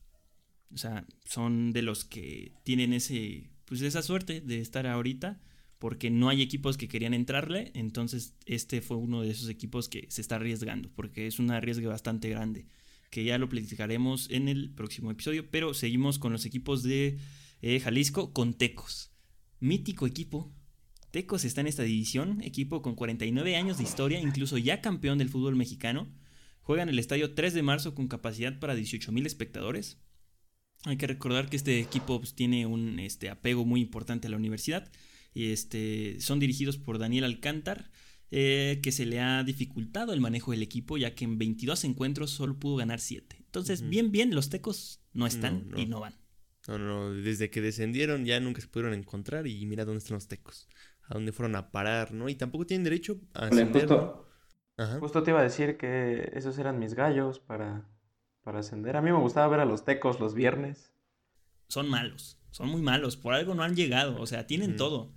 O 0.72 0.78
sea, 0.78 1.04
son 1.24 1.72
de 1.72 1.82
los 1.82 2.04
que 2.04 2.52
tienen 2.62 2.92
ese, 2.92 3.50
pues 3.64 3.82
esa 3.82 4.02
suerte 4.02 4.40
de 4.40 4.60
estar 4.60 4.86
ahorita, 4.86 5.40
porque 5.78 6.10
no 6.10 6.28
hay 6.28 6.42
equipos 6.42 6.76
que 6.76 6.88
querían 6.88 7.14
entrarle, 7.14 7.72
entonces 7.74 8.34
este 8.44 8.82
fue 8.82 8.98
uno 8.98 9.22
de 9.22 9.30
esos 9.30 9.48
equipos 9.48 9.88
que 9.88 10.06
se 10.10 10.20
está 10.20 10.36
arriesgando, 10.36 10.90
porque 10.94 11.26
es 11.26 11.38
un 11.38 11.50
arriesgue 11.50 11.86
bastante 11.86 12.28
grande, 12.28 12.66
que 13.10 13.24
ya 13.24 13.38
lo 13.38 13.48
platicaremos 13.48 14.30
en 14.30 14.48
el 14.48 14.70
próximo 14.70 15.10
episodio, 15.10 15.50
pero 15.50 15.72
seguimos 15.74 16.18
con 16.18 16.32
los 16.32 16.44
equipos 16.44 16.82
de 16.82 17.18
eh, 17.62 17.80
Jalisco 17.80 18.32
con 18.32 18.54
Tecos. 18.54 19.10
Mítico 19.58 20.06
equipo. 20.06 20.52
Tecos 21.10 21.44
está 21.44 21.60
en 21.60 21.66
esta 21.66 21.82
división, 21.82 22.40
equipo 22.42 22.82
con 22.82 22.94
49 22.94 23.56
años 23.56 23.78
de 23.78 23.84
historia, 23.84 24.20
incluso 24.20 24.58
ya 24.58 24.80
campeón 24.80 25.18
del 25.18 25.28
fútbol 25.28 25.56
mexicano. 25.56 26.08
Juega 26.62 26.82
en 26.82 26.88
el 26.88 26.98
estadio 26.98 27.34
3 27.34 27.52
de 27.52 27.62
marzo 27.62 27.94
con 27.94 28.06
capacidad 28.06 28.58
para 28.60 28.74
18 28.74 29.10
mil 29.12 29.26
espectadores. 29.26 29.98
Hay 30.84 30.96
que 30.96 31.06
recordar 31.06 31.48
que 31.48 31.56
este 31.56 31.78
equipo 31.78 32.18
pues, 32.18 32.34
tiene 32.34 32.66
un 32.66 32.98
este, 32.98 33.28
apego 33.28 33.64
muy 33.64 33.80
importante 33.80 34.26
a 34.26 34.30
la 34.30 34.36
universidad. 34.36 34.90
Y 35.34 35.52
este, 35.52 36.20
son 36.20 36.40
dirigidos 36.40 36.78
por 36.78 36.98
Daniel 36.98 37.24
Alcántar, 37.24 37.90
eh, 38.30 38.80
que 38.82 38.92
se 38.92 39.06
le 39.06 39.20
ha 39.20 39.42
dificultado 39.44 40.12
el 40.12 40.20
manejo 40.20 40.52
del 40.52 40.62
equipo, 40.62 40.96
ya 40.96 41.14
que 41.14 41.24
en 41.24 41.38
22 41.38 41.84
encuentros 41.84 42.30
solo 42.30 42.58
pudo 42.58 42.76
ganar 42.76 43.00
7. 43.00 43.36
Entonces, 43.38 43.88
bien, 43.88 44.10
bien, 44.12 44.34
los 44.34 44.50
tecos 44.50 45.00
no 45.12 45.26
están 45.26 45.68
y 45.76 45.86
no 45.86 46.00
van. 46.00 46.14
No, 46.68 46.78
no, 46.78 47.12
desde 47.12 47.50
que 47.50 47.60
descendieron 47.60 48.24
ya 48.24 48.38
nunca 48.38 48.60
se 48.60 48.68
pudieron 48.68 48.94
encontrar 48.94 49.46
y 49.46 49.64
mira 49.66 49.84
dónde 49.84 49.98
están 49.98 50.14
los 50.14 50.28
tecos, 50.28 50.68
a 51.02 51.14
dónde 51.14 51.32
fueron 51.32 51.56
a 51.56 51.70
parar, 51.70 52.12
¿no? 52.12 52.28
Y 52.28 52.34
tampoco 52.34 52.66
tienen 52.66 52.84
derecho 52.84 53.20
a 53.34 53.46
ascender. 53.46 53.88
justo 55.00 55.22
te 55.22 55.30
iba 55.30 55.40
a 55.40 55.44
decir 55.44 55.76
que 55.76 56.30
esos 56.34 56.58
eran 56.58 56.78
mis 56.78 56.94
gallos 56.94 57.40
para 57.40 57.88
para 58.50 58.60
ascender. 58.60 58.96
A 58.96 59.00
mí 59.00 59.12
me 59.12 59.18
gustaba 59.18 59.46
ver 59.46 59.60
a 59.60 59.64
los 59.64 59.84
tecos 59.84 60.18
los 60.18 60.34
viernes. 60.34 60.92
Son 61.68 61.88
malos, 61.88 62.36
son 62.50 62.68
muy 62.68 62.82
malos, 62.82 63.16
por 63.16 63.32
algo 63.32 63.54
no 63.54 63.62
han 63.62 63.76
llegado, 63.76 64.20
o 64.20 64.26
sea, 64.26 64.48
tienen 64.48 64.74
todo. 64.74 65.12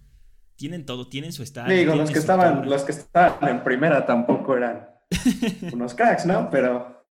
Tienen 0.56 0.86
todo, 0.86 1.10
tienen 1.10 1.32
su 1.32 1.41
estadio. 1.41 1.76
Digo, 1.76 1.96
los 1.96 2.12
que 2.12 2.19
estaban, 2.19 2.69
los 2.69 2.84
que 2.84 2.91
estaban 2.91 3.50
en 3.50 3.63
primera 3.63 4.06
tampoco 4.06 4.56
eran 4.56 4.88
unos 5.74 5.96
cracks, 5.96 6.28
¿no? 6.28 6.48
Pero 6.52 7.08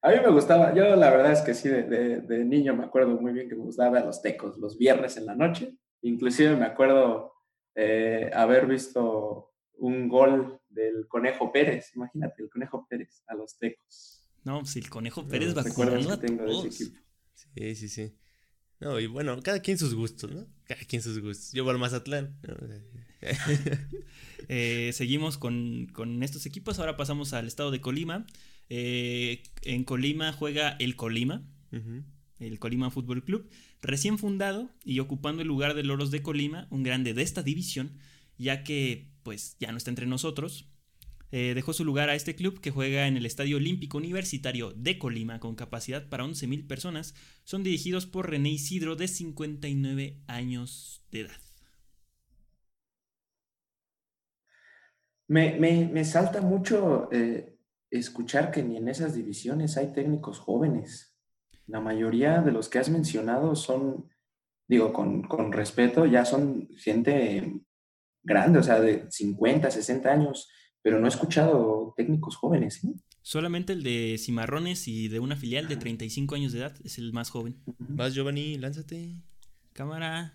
a 0.00 0.10
mí 0.10 0.16
me 0.24 0.30
gustaba, 0.30 0.72
yo 0.74 0.94
la 0.94 1.10
verdad 1.10 1.32
es 1.32 1.40
que 1.40 1.54
sí, 1.54 1.68
de, 1.68 2.44
niño 2.44 2.76
me 2.76 2.84
acuerdo 2.84 3.20
muy 3.20 3.32
bien 3.32 3.48
que 3.48 3.56
me 3.56 3.64
gustaba 3.64 3.90
ver 3.90 4.02
a 4.04 4.06
los 4.06 4.22
tecos 4.22 4.56
los 4.58 4.78
viernes 4.78 5.16
en 5.16 5.26
la 5.26 5.34
noche. 5.34 5.76
Inclusive 6.02 6.54
me 6.54 6.66
acuerdo 6.66 7.32
eh, 7.74 8.30
haber 8.32 8.66
visto 8.66 9.54
un 9.78 10.08
gol 10.08 10.60
del 10.68 11.08
Conejo 11.08 11.50
Pérez, 11.50 11.96
imagínate, 11.96 12.44
el 12.44 12.48
Conejo 12.48 12.86
Pérez 12.88 13.24
a 13.26 13.34
los 13.34 13.58
tecos. 13.58 14.17
No, 14.48 14.64
si 14.64 14.78
el 14.78 14.88
Conejo 14.88 15.28
Pérez 15.28 15.54
va 15.54 15.60
a 15.60 15.64
todos. 15.66 16.74
Sí, 16.74 17.74
sí, 17.76 17.88
sí. 17.90 18.14
No, 18.80 18.98
y 18.98 19.06
bueno, 19.06 19.38
cada 19.42 19.60
quien 19.60 19.76
sus 19.76 19.92
gustos, 19.94 20.30
¿no? 20.30 20.46
Cada 20.64 20.80
quien 20.84 21.02
sus 21.02 21.20
gustos. 21.20 21.52
Yo 21.52 21.64
voy 21.64 21.74
al 21.74 21.78
Mazatlán. 21.78 22.38
Eh, 24.50 24.92
seguimos 24.94 25.36
con, 25.36 26.22
estos 26.22 26.46
equipos. 26.46 26.78
Ahora 26.78 26.96
pasamos 26.96 27.34
al 27.34 27.46
estado 27.46 27.70
de 27.70 27.82
Colima. 27.82 28.26
Eh, 28.70 29.42
en 29.60 29.84
Colima 29.84 30.32
juega 30.32 30.70
el 30.78 30.96
Colima, 30.96 31.46
el 32.38 32.58
Colima 32.58 32.90
Fútbol 32.90 33.22
Club, 33.24 33.50
recién 33.82 34.16
fundado 34.16 34.70
y 34.82 35.00
ocupando 35.00 35.42
el 35.42 35.48
lugar 35.48 35.74
de 35.74 35.82
Loros 35.82 36.10
de 36.10 36.22
Colima, 36.22 36.66
un 36.70 36.82
grande 36.82 37.12
de 37.12 37.20
esta 37.20 37.42
división, 37.42 37.98
ya 38.38 38.64
que 38.64 39.10
pues 39.22 39.58
ya 39.60 39.70
no 39.70 39.76
está 39.76 39.90
entre 39.90 40.06
nosotros. 40.06 40.70
Eh, 41.30 41.52
dejó 41.54 41.72
su 41.72 41.84
lugar 41.84 42.08
a 42.08 42.14
este 42.14 42.34
club 42.34 42.60
que 42.60 42.70
juega 42.70 43.06
en 43.06 43.16
el 43.16 43.26
Estadio 43.26 43.58
Olímpico 43.58 43.98
Universitario 43.98 44.72
de 44.72 44.98
Colima 44.98 45.40
con 45.40 45.54
capacidad 45.54 46.08
para 46.08 46.24
11.000 46.24 46.66
personas. 46.66 47.14
Son 47.44 47.62
dirigidos 47.62 48.06
por 48.06 48.30
René 48.30 48.50
Isidro 48.50 48.96
de 48.96 49.08
59 49.08 50.22
años 50.26 51.04
de 51.10 51.20
edad. 51.20 51.40
Me, 55.26 56.04
salta 56.04 56.40
mucho 56.40 57.10
eh, 57.12 57.58
escuchar 57.90 58.50
que 58.50 58.62
ni 58.62 58.78
en 58.78 58.88
esas 58.88 59.14
divisiones 59.14 59.76
hay 59.76 59.92
técnicos 59.92 60.38
jóvenes. 60.38 61.14
La 61.66 61.80
mayoría 61.80 62.40
de 62.40 62.52
los 62.52 62.70
que 62.70 62.78
has 62.78 62.88
mencionado 62.88 63.54
son 63.54 64.08
digo, 64.68 64.92
con, 64.92 65.22
con 65.22 65.52
respeto, 65.52 66.06
ya 66.06 66.24
son 66.24 66.68
gente 66.76 67.62
grande, 68.22 68.58
o 68.58 68.62
sea, 68.62 68.80
de 68.80 69.10
50, 69.10 69.70
60 69.70 70.12
años, 70.12 70.50
pero 70.82 70.98
no 70.98 71.06
he 71.06 71.08
escuchado 71.08 71.94
técnicos 71.96 72.36
jóvenes. 72.36 72.84
¿eh? 72.84 72.94
Solamente 73.22 73.72
el 73.72 73.82
de 73.82 74.16
Cimarrones 74.18 74.88
y 74.88 75.08
de 75.08 75.20
una 75.20 75.36
filial 75.36 75.68
de 75.68 75.76
35 75.76 76.34
años 76.34 76.52
de 76.52 76.60
edad 76.60 76.74
es 76.84 76.98
el 76.98 77.12
más 77.12 77.30
joven. 77.30 77.56
Vas, 77.78 78.14
Giovanni, 78.14 78.56
lánzate. 78.56 79.22
Cámara. 79.72 80.34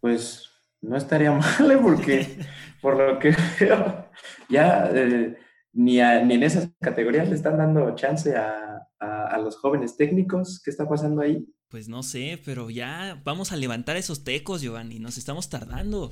Pues 0.00 0.48
no 0.80 0.96
estaría 0.96 1.32
mal, 1.58 1.70
¿eh? 1.70 1.78
porque 1.80 2.38
por 2.80 2.96
lo 2.96 3.18
que 3.18 3.34
veo, 3.58 4.10
ya 4.48 4.90
eh, 4.92 5.36
ni, 5.72 5.94
ni 5.94 6.34
en 6.34 6.42
esas 6.42 6.70
categorías 6.80 7.28
le 7.28 7.34
están 7.34 7.58
dando 7.58 7.94
chance 7.94 8.36
a, 8.36 8.88
a, 8.98 9.38
los 9.38 9.56
jóvenes 9.56 9.96
técnicos. 9.96 10.60
¿Qué 10.62 10.70
está 10.70 10.88
pasando 10.88 11.22
ahí? 11.22 11.46
Pues 11.70 11.88
no 11.88 12.02
sé, 12.02 12.40
pero 12.44 12.68
ya 12.68 13.20
vamos 13.24 13.52
a 13.52 13.56
levantar 13.56 13.96
esos 13.96 14.24
tecos, 14.24 14.60
Giovanni. 14.60 14.98
Nos 14.98 15.16
estamos 15.16 15.48
tardando. 15.48 16.10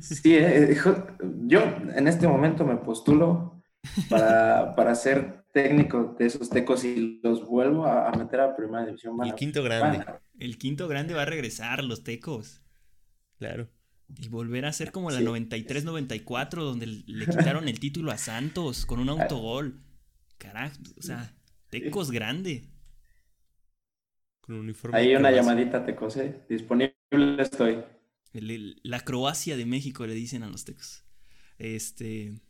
Sí, 0.00 0.34
eh, 0.34 0.76
yo 1.46 1.60
en 1.94 2.08
este 2.08 2.26
momento 2.26 2.64
me 2.64 2.76
postulo 2.76 3.62
para, 4.10 4.74
para 4.76 4.94
ser 4.96 5.44
técnico 5.52 6.16
de 6.18 6.26
esos 6.26 6.50
tecos 6.50 6.84
y 6.84 7.20
los 7.22 7.46
vuelvo 7.46 7.86
a, 7.86 8.10
meter 8.12 8.40
a 8.40 8.56
primera 8.56 8.84
división. 8.84 9.16
el 9.24 9.34
quinto 9.36 9.62
grande. 9.62 10.04
El 10.40 10.58
quinto 10.58 10.88
grande 10.88 11.14
va 11.14 11.22
a 11.22 11.26
regresar, 11.26 11.84
los 11.84 12.02
tecos. 12.02 12.60
Claro. 13.38 13.70
Y 14.08 14.28
volver 14.28 14.66
a 14.66 14.72
ser 14.72 14.90
como 14.90 15.10
la 15.10 15.20
93-94, 15.20 16.62
donde 16.62 16.86
le 16.86 17.26
quitaron 17.26 17.68
el 17.68 17.78
título 17.78 18.10
a 18.10 18.18
Santos 18.18 18.86
con 18.86 18.98
un 18.98 19.08
autogol. 19.08 19.80
Carajo, 20.36 20.76
o 20.98 21.02
sea, 21.02 21.32
Tecos 21.70 22.10
grande. 22.10 22.64
Con 24.46 24.56
uniforme. 24.56 24.96
Ahí 24.96 25.14
una 25.16 25.32
llamadita, 25.32 25.84
Tecos, 25.84 26.16
¿eh? 26.16 26.40
Disponible 26.48 26.94
estoy. 27.40 27.78
la 28.32 29.00
Croacia 29.00 29.56
de 29.56 29.66
México 29.66 30.06
le 30.06 30.14
dicen 30.14 30.42
a 30.42 30.48
los 30.48 30.64
Tecos. 30.64 31.04
Este. 31.58 32.40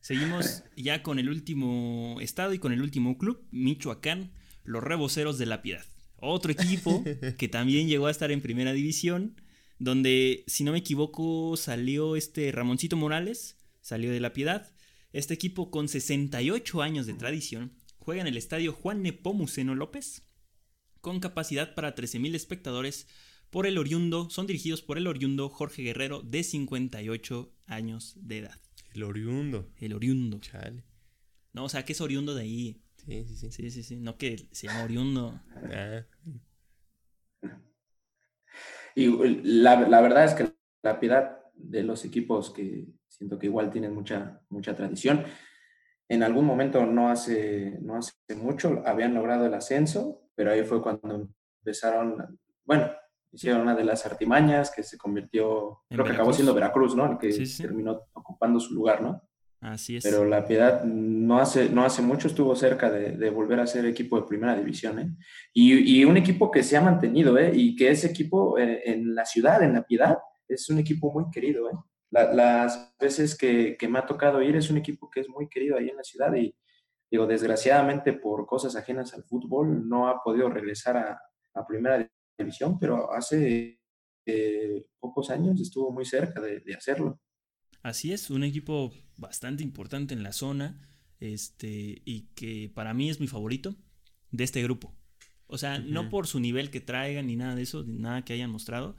Seguimos 0.00 0.64
ya 0.76 1.02
con 1.02 1.18
el 1.18 1.28
último 1.28 2.18
estado 2.20 2.52
y 2.52 2.58
con 2.58 2.72
el 2.72 2.82
último 2.82 3.16
club, 3.16 3.46
Michoacán, 3.50 4.32
los 4.64 4.82
Reboceros 4.82 5.38
de 5.38 5.46
la 5.46 5.62
Piedad. 5.62 5.84
Otro 6.16 6.52
equipo 6.52 7.02
que 7.38 7.48
también 7.48 7.88
llegó 7.88 8.06
a 8.06 8.10
estar 8.10 8.30
en 8.30 8.42
primera 8.42 8.72
división, 8.72 9.40
donde, 9.78 10.44
si 10.46 10.64
no 10.64 10.72
me 10.72 10.78
equivoco, 10.78 11.56
salió 11.56 12.16
este 12.16 12.52
Ramoncito 12.52 12.96
Morales, 12.96 13.56
salió 13.80 14.10
de 14.10 14.20
la 14.20 14.34
Piedad. 14.34 14.70
Este 15.12 15.34
equipo 15.34 15.70
con 15.70 15.88
68 15.88 16.82
años 16.82 17.06
de 17.06 17.14
tradición 17.14 17.72
juega 17.98 18.20
en 18.20 18.26
el 18.26 18.36
estadio 18.36 18.72
Juan 18.72 19.02
Nepomuceno 19.02 19.74
López, 19.74 20.29
con 21.00 21.20
capacidad 21.20 21.74
para 21.74 21.94
13.000 21.94 22.34
espectadores 22.34 23.06
por 23.50 23.66
el 23.66 23.78
oriundo, 23.78 24.30
son 24.30 24.46
dirigidos 24.46 24.82
por 24.82 24.96
el 24.96 25.06
oriundo 25.06 25.48
Jorge 25.48 25.82
Guerrero 25.82 26.22
de 26.22 26.44
58 26.44 27.52
años 27.66 28.14
de 28.20 28.38
edad. 28.38 28.60
El 28.94 29.02
oriundo. 29.02 29.68
El 29.76 29.92
oriundo. 29.92 30.38
Chale. 30.38 30.84
No, 31.52 31.64
o 31.64 31.68
sea, 31.68 31.84
que 31.84 31.92
es 31.92 32.00
oriundo 32.00 32.34
de 32.34 32.42
ahí. 32.42 32.82
Sí, 32.96 33.24
sí, 33.24 33.36
sí. 33.36 33.50
Sí, 33.50 33.70
sí, 33.70 33.82
sí. 33.82 33.96
No 33.96 34.16
que 34.16 34.48
se 34.52 34.68
llama 34.68 34.84
oriundo. 34.84 35.40
Ah. 35.54 36.04
Y 38.94 39.06
la, 39.42 39.88
la, 39.88 40.00
verdad 40.00 40.24
es 40.24 40.34
que 40.34 40.52
la 40.82 41.00
piedad 41.00 41.38
de 41.54 41.82
los 41.82 42.04
equipos 42.04 42.50
que 42.50 42.86
siento 43.08 43.38
que 43.38 43.46
igual 43.46 43.70
tienen 43.70 43.94
mucha, 43.94 44.40
mucha 44.48 44.74
tradición. 44.74 45.24
En 46.10 46.24
algún 46.24 46.44
momento, 46.44 46.84
no 46.84 47.08
hace, 47.08 47.78
no 47.82 47.96
hace 47.96 48.12
mucho, 48.34 48.82
habían 48.84 49.14
logrado 49.14 49.46
el 49.46 49.54
ascenso, 49.54 50.22
pero 50.34 50.50
ahí 50.50 50.64
fue 50.64 50.82
cuando 50.82 51.28
empezaron, 51.60 52.36
bueno, 52.64 52.90
hicieron 53.30 53.60
una 53.60 53.76
de 53.76 53.84
las 53.84 54.04
artimañas 54.06 54.72
que 54.74 54.82
se 54.82 54.98
convirtió, 54.98 55.84
creo 55.88 56.04
que 56.04 56.10
acabó 56.10 56.32
siendo 56.32 56.52
Veracruz, 56.52 56.96
¿no? 56.96 57.12
El 57.12 57.16
que 57.16 57.46
terminó 57.56 58.08
ocupando 58.12 58.58
su 58.58 58.74
lugar, 58.74 59.00
¿no? 59.00 59.22
Así 59.60 59.98
es. 59.98 60.02
Pero 60.02 60.24
la 60.24 60.44
Piedad 60.44 60.82
no 60.82 61.38
hace, 61.38 61.68
no 61.68 61.84
hace 61.84 62.02
mucho 62.02 62.26
estuvo 62.26 62.56
cerca 62.56 62.90
de, 62.90 63.30
volver 63.30 63.60
a 63.60 63.68
ser 63.68 63.86
equipo 63.86 64.20
de 64.20 64.26
primera 64.26 64.56
división, 64.56 64.98
¿eh? 64.98 65.14
Y, 65.54 66.02
un 66.02 66.16
equipo 66.16 66.50
que 66.50 66.64
se 66.64 66.76
ha 66.76 66.80
mantenido, 66.80 67.38
¿eh? 67.38 67.52
Y 67.54 67.76
que 67.76 67.88
ese 67.88 68.08
equipo 68.08 68.58
eh, 68.58 68.82
en 68.84 69.14
la 69.14 69.24
ciudad, 69.24 69.62
en 69.62 69.74
la 69.74 69.84
Piedad, 69.84 70.18
es 70.48 70.68
un 70.70 70.80
equipo 70.80 71.12
muy 71.12 71.30
querido, 71.30 71.70
¿eh? 71.70 71.74
Las 72.10 72.94
veces 72.98 73.36
que, 73.36 73.76
que, 73.78 73.88
me 73.88 73.98
ha 73.98 74.06
tocado 74.06 74.42
ir 74.42 74.56
es 74.56 74.70
un 74.70 74.76
equipo 74.76 75.08
que 75.10 75.20
es 75.20 75.28
muy 75.28 75.48
querido 75.48 75.76
ahí 75.76 75.88
en 75.88 75.96
la 75.96 76.02
ciudad 76.02 76.34
y 76.34 76.54
digo, 77.10 77.26
desgraciadamente 77.26 78.12
por 78.12 78.46
cosas 78.46 78.76
ajenas 78.76 79.14
al 79.14 79.24
fútbol 79.24 79.88
no 79.88 80.08
ha 80.08 80.22
podido 80.22 80.48
regresar 80.48 80.96
a, 80.96 81.20
a 81.54 81.66
primera 81.66 82.10
división, 82.38 82.78
pero 82.78 83.12
hace 83.12 83.80
eh, 84.26 84.86
pocos 84.98 85.30
años 85.30 85.60
estuvo 85.60 85.92
muy 85.92 86.04
cerca 86.04 86.40
de, 86.40 86.62
hacerlo. 86.74 87.20
Así 87.82 88.12
es, 88.12 88.30
un 88.30 88.44
equipo 88.44 88.92
bastante 89.16 89.62
importante 89.62 90.14
en 90.14 90.22
la 90.22 90.32
zona 90.32 90.88
este, 91.18 92.02
y 92.04 92.28
que 92.34 92.70
para 92.74 92.94
mí 92.94 93.10
es 93.10 93.20
mi 93.20 93.26
favorito 93.26 93.74
de 94.30 94.44
este 94.44 94.62
grupo. 94.62 94.94
O 95.46 95.58
sea, 95.58 95.78
no 95.78 96.10
por 96.10 96.28
su 96.28 96.38
nivel 96.38 96.70
que 96.70 96.80
traigan 96.80 97.26
ni 97.26 97.34
nada 97.34 97.56
de 97.56 97.62
eso, 97.62 97.82
ni 97.82 97.98
nada 97.98 98.24
que 98.24 98.32
hayan 98.32 98.50
mostrado, 98.50 98.96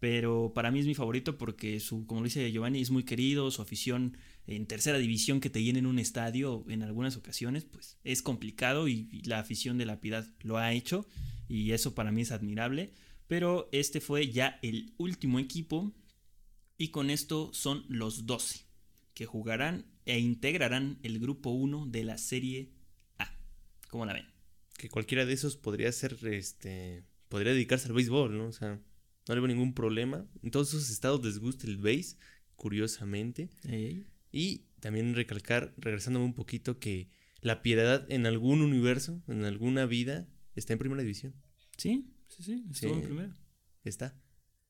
pero 0.00 0.52
para 0.54 0.70
mí 0.70 0.78
es 0.78 0.86
mi 0.86 0.94
favorito 0.94 1.38
porque 1.38 1.80
su, 1.80 2.06
como 2.06 2.22
dice 2.22 2.50
Giovanni, 2.52 2.80
es 2.80 2.90
muy 2.90 3.04
querido, 3.04 3.50
su 3.50 3.62
afición 3.62 4.16
en 4.46 4.66
tercera 4.66 4.98
división 4.98 5.40
que 5.40 5.50
te 5.50 5.62
llenen 5.62 5.86
un 5.86 5.98
estadio 5.98 6.64
en 6.68 6.82
algunas 6.82 7.16
ocasiones, 7.16 7.64
pues 7.64 7.98
es 8.04 8.22
complicado 8.22 8.88
y, 8.88 9.22
la 9.24 9.40
afición 9.40 9.76
de 9.76 9.86
la 9.86 10.00
Piedad 10.00 10.26
lo 10.40 10.56
ha 10.56 10.72
hecho 10.72 11.06
y 11.48 11.72
eso 11.72 11.94
para 11.94 12.12
mí 12.12 12.22
es 12.22 12.32
admirable, 12.32 12.92
pero 13.26 13.68
este 13.72 14.00
fue 14.00 14.30
ya 14.30 14.58
el 14.62 14.94
último 14.98 15.38
equipo 15.38 15.92
y 16.76 16.88
con 16.88 17.10
esto 17.10 17.50
son 17.52 17.84
los 17.88 18.26
12 18.26 18.60
que 19.14 19.26
jugarán 19.26 19.84
e 20.06 20.20
integrarán 20.20 20.98
el 21.02 21.18
grupo 21.18 21.50
1 21.50 21.86
de 21.86 22.04
la 22.04 22.18
Serie 22.18 22.72
A. 23.18 23.36
¿Cómo 23.88 24.06
la 24.06 24.12
ven? 24.12 24.26
Que 24.78 24.88
cualquiera 24.88 25.26
de 25.26 25.32
esos 25.32 25.56
podría 25.56 25.90
ser, 25.90 26.16
este, 26.28 27.04
podría 27.28 27.52
dedicarse 27.52 27.88
al 27.88 27.94
béisbol, 27.94 28.38
¿no? 28.38 28.46
O 28.46 28.52
sea, 28.52 28.80
no 29.28 29.34
le 29.34 29.40
veo 29.40 29.48
ningún 29.48 29.74
problema. 29.74 30.26
En 30.42 30.50
todos 30.50 30.68
esos 30.68 30.90
estados 30.90 31.24
les 31.24 31.38
gusta 31.38 31.66
el 31.66 31.76
base, 31.76 32.16
curiosamente. 32.56 33.50
Y 34.32 34.64
también 34.80 35.14
recalcar, 35.14 35.74
regresándome 35.76 36.24
un 36.24 36.34
poquito, 36.34 36.78
que 36.78 37.10
la 37.40 37.62
piedad 37.62 38.04
en 38.10 38.26
algún 38.26 38.62
universo, 38.62 39.22
en 39.28 39.44
alguna 39.44 39.86
vida, 39.86 40.26
está 40.54 40.72
en 40.72 40.78
primera 40.78 41.02
división. 41.02 41.34
Sí, 41.76 42.10
sí, 42.26 42.42
sí, 42.42 42.64
estuvo 42.70 42.94
en 42.94 43.02
primera. 43.02 43.36
Está. 43.84 44.20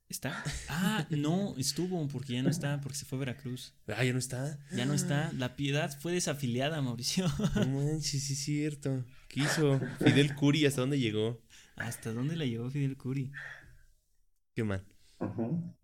¿Está? 0.08 0.42
Ah, 0.68 1.06
no, 1.10 1.54
estuvo, 1.58 2.08
porque 2.08 2.32
ya 2.32 2.42
no 2.42 2.48
está, 2.48 2.80
porque 2.80 2.96
se 2.96 3.04
fue 3.04 3.16
a 3.16 3.20
Veracruz. 3.20 3.74
Ah, 3.88 4.02
ya 4.02 4.12
no 4.14 4.18
está. 4.18 4.58
Ya 4.72 4.86
no 4.86 4.94
está. 4.94 5.30
La 5.34 5.54
Piedad 5.54 5.94
fue 6.00 6.12
desafiliada, 6.12 6.80
Mauricio. 6.80 7.26
No 7.56 7.66
manches, 7.66 8.22
sí 8.22 8.32
es 8.32 8.38
cierto. 8.38 9.04
¿Qué 9.28 9.40
hizo? 9.40 9.78
Fidel 9.98 10.34
Curi, 10.34 10.64
¿hasta 10.64 10.80
dónde 10.80 10.98
llegó? 10.98 11.42
¿Hasta 11.76 12.14
dónde 12.14 12.36
la 12.36 12.46
llevó 12.46 12.70
Fidel 12.70 12.96
Curi? 12.96 13.30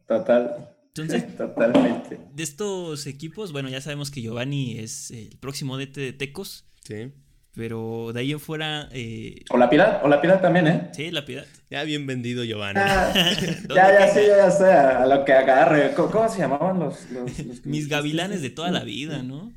Total. 0.07 0.75
Entonces, 0.97 1.37
totalmente. 1.37 2.21
De 2.33 2.43
estos 2.43 3.07
equipos, 3.07 3.53
bueno, 3.53 3.69
ya 3.69 3.81
sabemos 3.81 4.11
que 4.11 4.23
Giovanni 4.23 4.79
es 4.79 5.11
el 5.11 5.37
próximo 5.41 5.77
DT 5.77 6.01
de 6.01 6.13
Tecos. 6.13 6.67
Sí. 6.85 7.13
Pero 7.55 8.11
de 8.13 8.21
ahí 8.21 8.33
en 8.33 8.41
fuera. 8.41 8.89
Eh... 8.93 9.45
O 9.51 9.57
la 9.57 9.71
Piedad, 9.71 10.01
o 10.05 10.09
la 10.09 10.21
Piedad 10.21 10.41
también, 10.41 10.67
¿eh? 10.67 10.91
Sí, 10.93 11.11
la 11.13 11.25
Piedad. 11.25 11.47
Ya 11.71 11.85
bien 11.85 12.07
vendido, 12.07 12.43
Giovanni. 12.45 12.81
Ah, 12.83 13.13
ya, 13.75 13.99
ya 13.99 14.09
sé, 14.09 14.27
ya 14.27 14.51
sé, 14.51 14.73
a 14.73 15.07
lo 15.07 15.25
que 15.25 15.33
agarre. 15.33 15.95
¿Cómo, 15.95 16.29
se 16.29 16.39
llamaban 16.39 16.81
los, 16.81 17.11
los, 17.11 17.65
Mis 17.65 17.89
gavilanes 17.89 18.43
de 18.43 18.51
toda 18.51 18.71
la 18.71 18.83
vida, 18.83 19.23
¿no? 19.23 19.53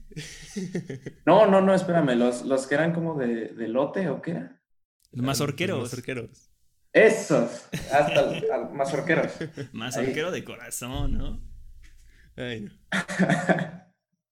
no, 1.26 1.48
no, 1.48 1.62
no, 1.62 1.74
espérame. 1.74 2.16
Los, 2.16 2.46
los 2.46 2.68
que 2.68 2.76
eran 2.76 2.94
como 2.94 3.16
de, 3.16 3.50
de 3.50 3.68
lote 3.68 4.10
o 4.10 4.22
qué 4.22 4.32
era? 4.32 4.62
Los 5.12 5.26
mazorqueros. 5.26 5.80
Los 5.80 5.90
mazorqueros. 5.90 6.47
Esos, 6.98 7.68
hasta 7.92 8.70
más 8.74 8.94
orqueros. 8.94 9.32
Más 9.72 9.98
orquero 9.98 10.32
de 10.32 10.44
corazón, 10.44 11.18
¿no? 11.18 11.42
Ay, 12.36 12.70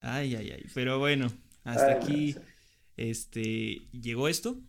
ay, 0.00 0.34
ay, 0.36 0.66
Pero 0.74 0.98
bueno, 0.98 1.28
hasta 1.64 1.92
aquí 1.92 2.36
este, 2.96 3.88
llegó 3.92 4.28
esto. 4.28 4.60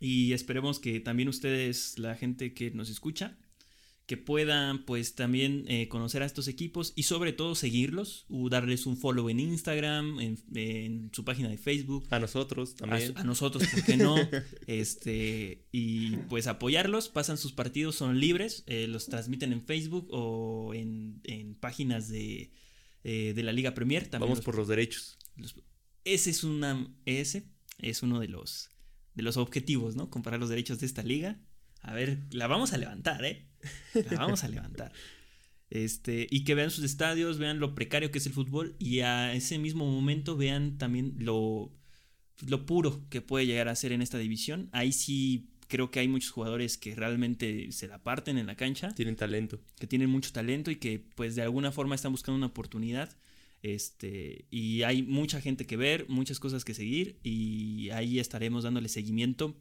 Y 0.00 0.32
esperemos 0.32 0.78
que 0.78 1.00
también 1.00 1.28
ustedes, 1.28 1.98
la 1.98 2.14
gente 2.14 2.54
que 2.54 2.70
nos 2.70 2.88
escucha, 2.88 3.36
que 4.08 4.16
puedan 4.16 4.86
pues 4.86 5.14
también 5.14 5.66
eh, 5.68 5.86
conocer 5.88 6.22
a 6.22 6.26
estos 6.26 6.48
equipos 6.48 6.94
y 6.96 7.02
sobre 7.02 7.34
todo 7.34 7.54
seguirlos 7.54 8.24
o 8.30 8.48
darles 8.48 8.86
un 8.86 8.96
follow 8.96 9.28
en 9.28 9.38
Instagram, 9.38 10.18
en, 10.18 11.10
su 11.12 11.26
página 11.26 11.50
de 11.50 11.58
Facebook. 11.58 12.06
A 12.08 12.18
nosotros 12.18 12.74
también. 12.74 13.12
A, 13.18 13.24
nosotros, 13.24 13.68
¿por 13.68 13.84
qué 13.84 13.98
no? 13.98 14.16
este, 14.66 15.66
y 15.72 16.16
pues 16.30 16.46
apoyarlos, 16.46 17.10
pasan 17.10 17.36
sus 17.36 17.52
partidos, 17.52 17.96
son 17.96 18.18
libres, 18.18 18.64
eh, 18.66 18.86
los 18.88 19.08
transmiten 19.08 19.52
en 19.52 19.60
Facebook 19.60 20.08
o 20.10 20.72
en, 20.72 21.20
páginas 21.60 22.08
de, 22.08 22.50
eh, 23.04 23.34
de, 23.36 23.42
la 23.42 23.52
Liga 23.52 23.74
Premier. 23.74 24.08
También 24.08 24.30
Vamos 24.30 24.42
por 24.42 24.56
los 24.56 24.68
derechos. 24.68 25.18
ese 26.04 26.30
es 26.30 26.44
una, 26.44 26.96
ese 27.04 27.50
es 27.76 28.02
uno 28.02 28.20
de 28.20 28.28
los, 28.28 28.70
de 29.14 29.22
los 29.22 29.36
objetivos, 29.36 29.96
¿no? 29.96 30.08
Comparar 30.08 30.40
los 30.40 30.48
derechos 30.48 30.80
de 30.80 30.86
esta 30.86 31.02
liga. 31.02 31.38
A 31.80 31.94
ver, 31.94 32.18
la 32.30 32.46
vamos 32.46 32.72
a 32.72 32.78
levantar, 32.78 33.24
¿eh? 33.24 33.46
La 34.10 34.18
vamos 34.18 34.44
a 34.44 34.48
levantar. 34.48 34.92
Este, 35.70 36.26
y 36.30 36.44
que 36.44 36.54
vean 36.54 36.70
sus 36.70 36.84
estadios, 36.84 37.38
vean 37.38 37.60
lo 37.60 37.74
precario 37.74 38.10
que 38.10 38.18
es 38.18 38.26
el 38.26 38.32
fútbol 38.32 38.74
y 38.78 39.00
a 39.00 39.34
ese 39.34 39.58
mismo 39.58 39.90
momento 39.90 40.36
vean 40.36 40.78
también 40.78 41.14
lo, 41.18 41.72
lo 42.46 42.64
puro 42.64 43.06
que 43.10 43.20
puede 43.20 43.46
llegar 43.46 43.68
a 43.68 43.76
ser 43.76 43.92
en 43.92 44.02
esta 44.02 44.18
división. 44.18 44.70
Ahí 44.72 44.92
sí 44.92 45.50
creo 45.68 45.90
que 45.90 46.00
hay 46.00 46.08
muchos 46.08 46.30
jugadores 46.30 46.78
que 46.78 46.94
realmente 46.94 47.70
se 47.72 47.86
la 47.86 48.02
parten 48.02 48.38
en 48.38 48.46
la 48.46 48.56
cancha. 48.56 48.94
Tienen 48.94 49.16
talento. 49.16 49.60
Que 49.78 49.86
tienen 49.86 50.08
mucho 50.08 50.32
talento 50.32 50.70
y 50.70 50.76
que 50.76 51.04
pues 51.14 51.34
de 51.34 51.42
alguna 51.42 51.70
forma 51.70 51.94
están 51.94 52.12
buscando 52.12 52.36
una 52.36 52.46
oportunidad. 52.46 53.16
Este, 53.62 54.46
y 54.50 54.82
hay 54.82 55.02
mucha 55.02 55.40
gente 55.40 55.66
que 55.66 55.76
ver, 55.76 56.08
muchas 56.08 56.38
cosas 56.40 56.64
que 56.64 56.74
seguir 56.74 57.18
y 57.22 57.90
ahí 57.90 58.20
estaremos 58.20 58.64
dándole 58.64 58.88
seguimiento 58.88 59.60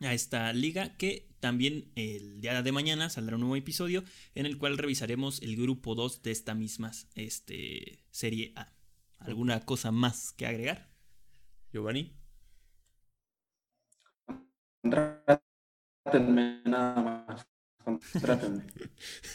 a 0.00 0.12
esta 0.14 0.52
liga 0.52 0.96
que 0.96 1.29
también 1.40 1.90
el 1.96 2.40
día 2.40 2.62
de 2.62 2.72
mañana 2.72 3.10
saldrá 3.10 3.36
un 3.36 3.40
nuevo 3.40 3.56
episodio 3.56 4.04
en 4.34 4.46
el 4.46 4.58
cual 4.58 4.78
revisaremos 4.78 5.42
el 5.42 5.56
grupo 5.56 5.94
2 5.94 6.22
de 6.22 6.30
esta 6.30 6.54
misma 6.54 6.92
este, 7.14 8.04
serie 8.10 8.52
A. 8.56 8.72
¿Alguna 9.18 9.64
cosa 9.64 9.90
más 9.90 10.32
que 10.32 10.46
agregar? 10.46 10.90
Giovanni. 11.72 12.14
Contrátenme 14.82 16.62
nada 16.64 17.26
más. 17.26 17.46
Contrátenme. 17.84 18.64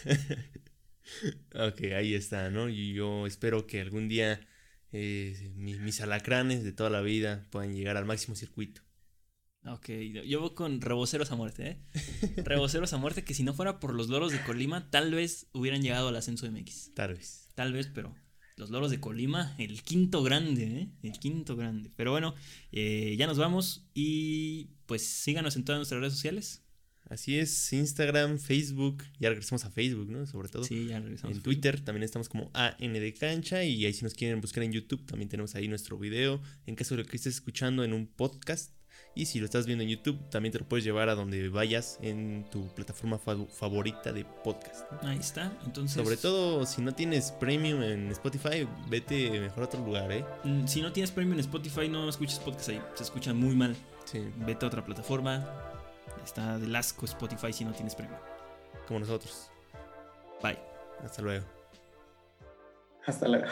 ok, 1.54 1.82
ahí 1.96 2.14
está, 2.14 2.50
¿no? 2.50 2.70
Y 2.70 2.94
yo 2.94 3.28
espero 3.28 3.68
que 3.68 3.82
algún 3.82 4.08
día 4.08 4.40
eh, 4.92 5.52
mis 5.56 6.02
alacranes 6.02 6.64
de 6.64 6.72
toda 6.72 6.90
la 6.90 7.02
vida 7.02 7.46
puedan 7.52 7.76
llegar 7.76 7.98
al 7.98 8.06
máximo 8.06 8.36
circuito. 8.36 8.82
Ok, 9.68 9.90
yo 10.28 10.42
voy 10.42 10.54
con 10.54 10.80
reboceros 10.80 11.32
a 11.32 11.36
muerte, 11.36 11.68
¿eh? 11.68 12.44
reboceros 12.44 12.94
a 12.94 12.98
muerte 12.98 13.24
que 13.24 13.34
si 13.34 13.44
no 13.44 13.54
fuera 13.54 13.80
por 13.80 13.96
los 13.96 14.10
loros 14.10 14.32
de 14.32 14.40
Colima, 14.42 14.92
tal 14.92 15.14
vez 15.14 15.48
hubieran 15.54 15.82
llegado 15.82 16.10
al 16.10 16.16
ascenso 16.16 16.50
MX. 16.52 16.94
Tal 16.94 17.16
vez. 17.16 17.50
Tal 17.56 17.74
vez, 17.74 17.88
pero 17.88 18.14
los 18.58 18.70
loros 18.70 18.92
de 18.92 19.00
Colima, 19.00 19.56
el 19.58 19.82
quinto 19.82 20.22
grande, 20.22 20.82
¿eh? 20.82 20.90
El 21.02 21.20
quinto 21.20 21.56
grande. 21.56 21.92
Pero 21.96 22.12
bueno, 22.12 22.36
eh, 22.72 23.16
ya 23.18 23.26
nos 23.26 23.40
vamos 23.40 23.88
y 23.96 24.70
pues 24.86 25.06
síganos 25.06 25.56
en 25.56 25.66
todas 25.66 25.80
nuestras 25.80 26.00
redes 26.00 26.14
sociales. 26.14 26.62
Así 27.10 27.38
es, 27.38 27.74
Instagram, 27.74 28.40
Facebook, 28.40 29.04
ya 29.20 29.30
regresamos 29.30 29.66
a 29.66 29.72
Facebook, 29.72 30.10
¿no? 30.10 30.26
Sobre 30.28 30.50
todo. 30.50 30.64
Sí, 30.64 30.88
ya 30.88 31.00
regresamos. 31.00 31.38
En 31.38 31.44
Twitter 31.44 31.82
también 31.82 32.04
estamos 32.04 32.30
como 32.30 32.52
AN 32.54 32.94
de 32.94 33.14
Cancha 33.14 33.64
y 33.64 33.86
ahí 33.86 33.94
si 33.94 34.04
nos 34.04 34.14
quieren 34.14 34.42
buscar 34.42 34.64
en 34.64 34.72
YouTube 34.72 35.06
también 35.06 35.30
tenemos 35.30 35.56
ahí 35.56 35.68
nuestro 35.68 35.98
video. 35.98 36.42
En 36.66 36.76
caso 36.76 36.96
de 36.96 37.04
que 37.04 37.18
estés 37.18 37.36
escuchando 37.36 37.84
en 37.84 37.94
un 37.94 38.08
podcast 38.08 38.72
y 39.16 39.26
si 39.26 39.40
lo 39.40 39.46
estás 39.46 39.66
viendo 39.66 39.84
en 39.84 39.90
YouTube 39.90 40.20
también 40.30 40.52
te 40.52 40.60
lo 40.60 40.66
puedes 40.66 40.84
llevar 40.84 41.10
a 41.10 41.16
donde 41.16 41.50
vayas 41.50 41.98
en 42.02 42.46
tu 42.52 42.68
plataforma 42.68 43.18
favorita 43.18 44.12
de 44.12 44.26
podcast. 44.26 44.86
Ahí 45.04 45.18
está, 45.18 45.52
entonces... 45.66 46.04
Sobre 46.04 46.18
todo 46.18 46.66
si 46.66 46.82
no 46.82 46.94
tienes 46.94 47.32
premium 47.32 47.82
en 47.82 48.12
Spotify, 48.12 48.68
vete 48.90 49.40
mejor 49.40 49.64
a 49.64 49.66
otro 49.66 49.84
lugar, 49.84 50.12
¿eh? 50.12 50.26
Mm, 50.44 50.68
si 50.68 50.82
no 50.82 50.92
tienes 50.92 51.12
premium 51.12 51.34
en 51.34 51.40
Spotify, 51.40 51.88
no 51.88 52.08
escuches 52.10 52.40
podcast 52.40 52.70
ahí, 52.70 52.82
se 52.94 53.04
escucha 53.04 53.34
muy 53.34 53.56
mal. 53.56 53.76
Sí. 54.04 54.22
Vete 54.46 54.66
a 54.66 54.68
otra 54.68 54.86
plataforma, 54.86 55.44
Está 56.24 56.58
del 56.58 56.76
asco 56.76 57.06
Spotify 57.06 57.54
si 57.54 57.64
no 57.66 57.72
tienes 57.72 57.94
premio. 57.96 58.18
Como 58.88 59.00
nosotros. 59.00 59.50
Bye. 60.42 60.58
Hasta 61.04 61.22
luego. 61.22 61.46
Hasta 63.06 63.28
luego. 63.28 63.48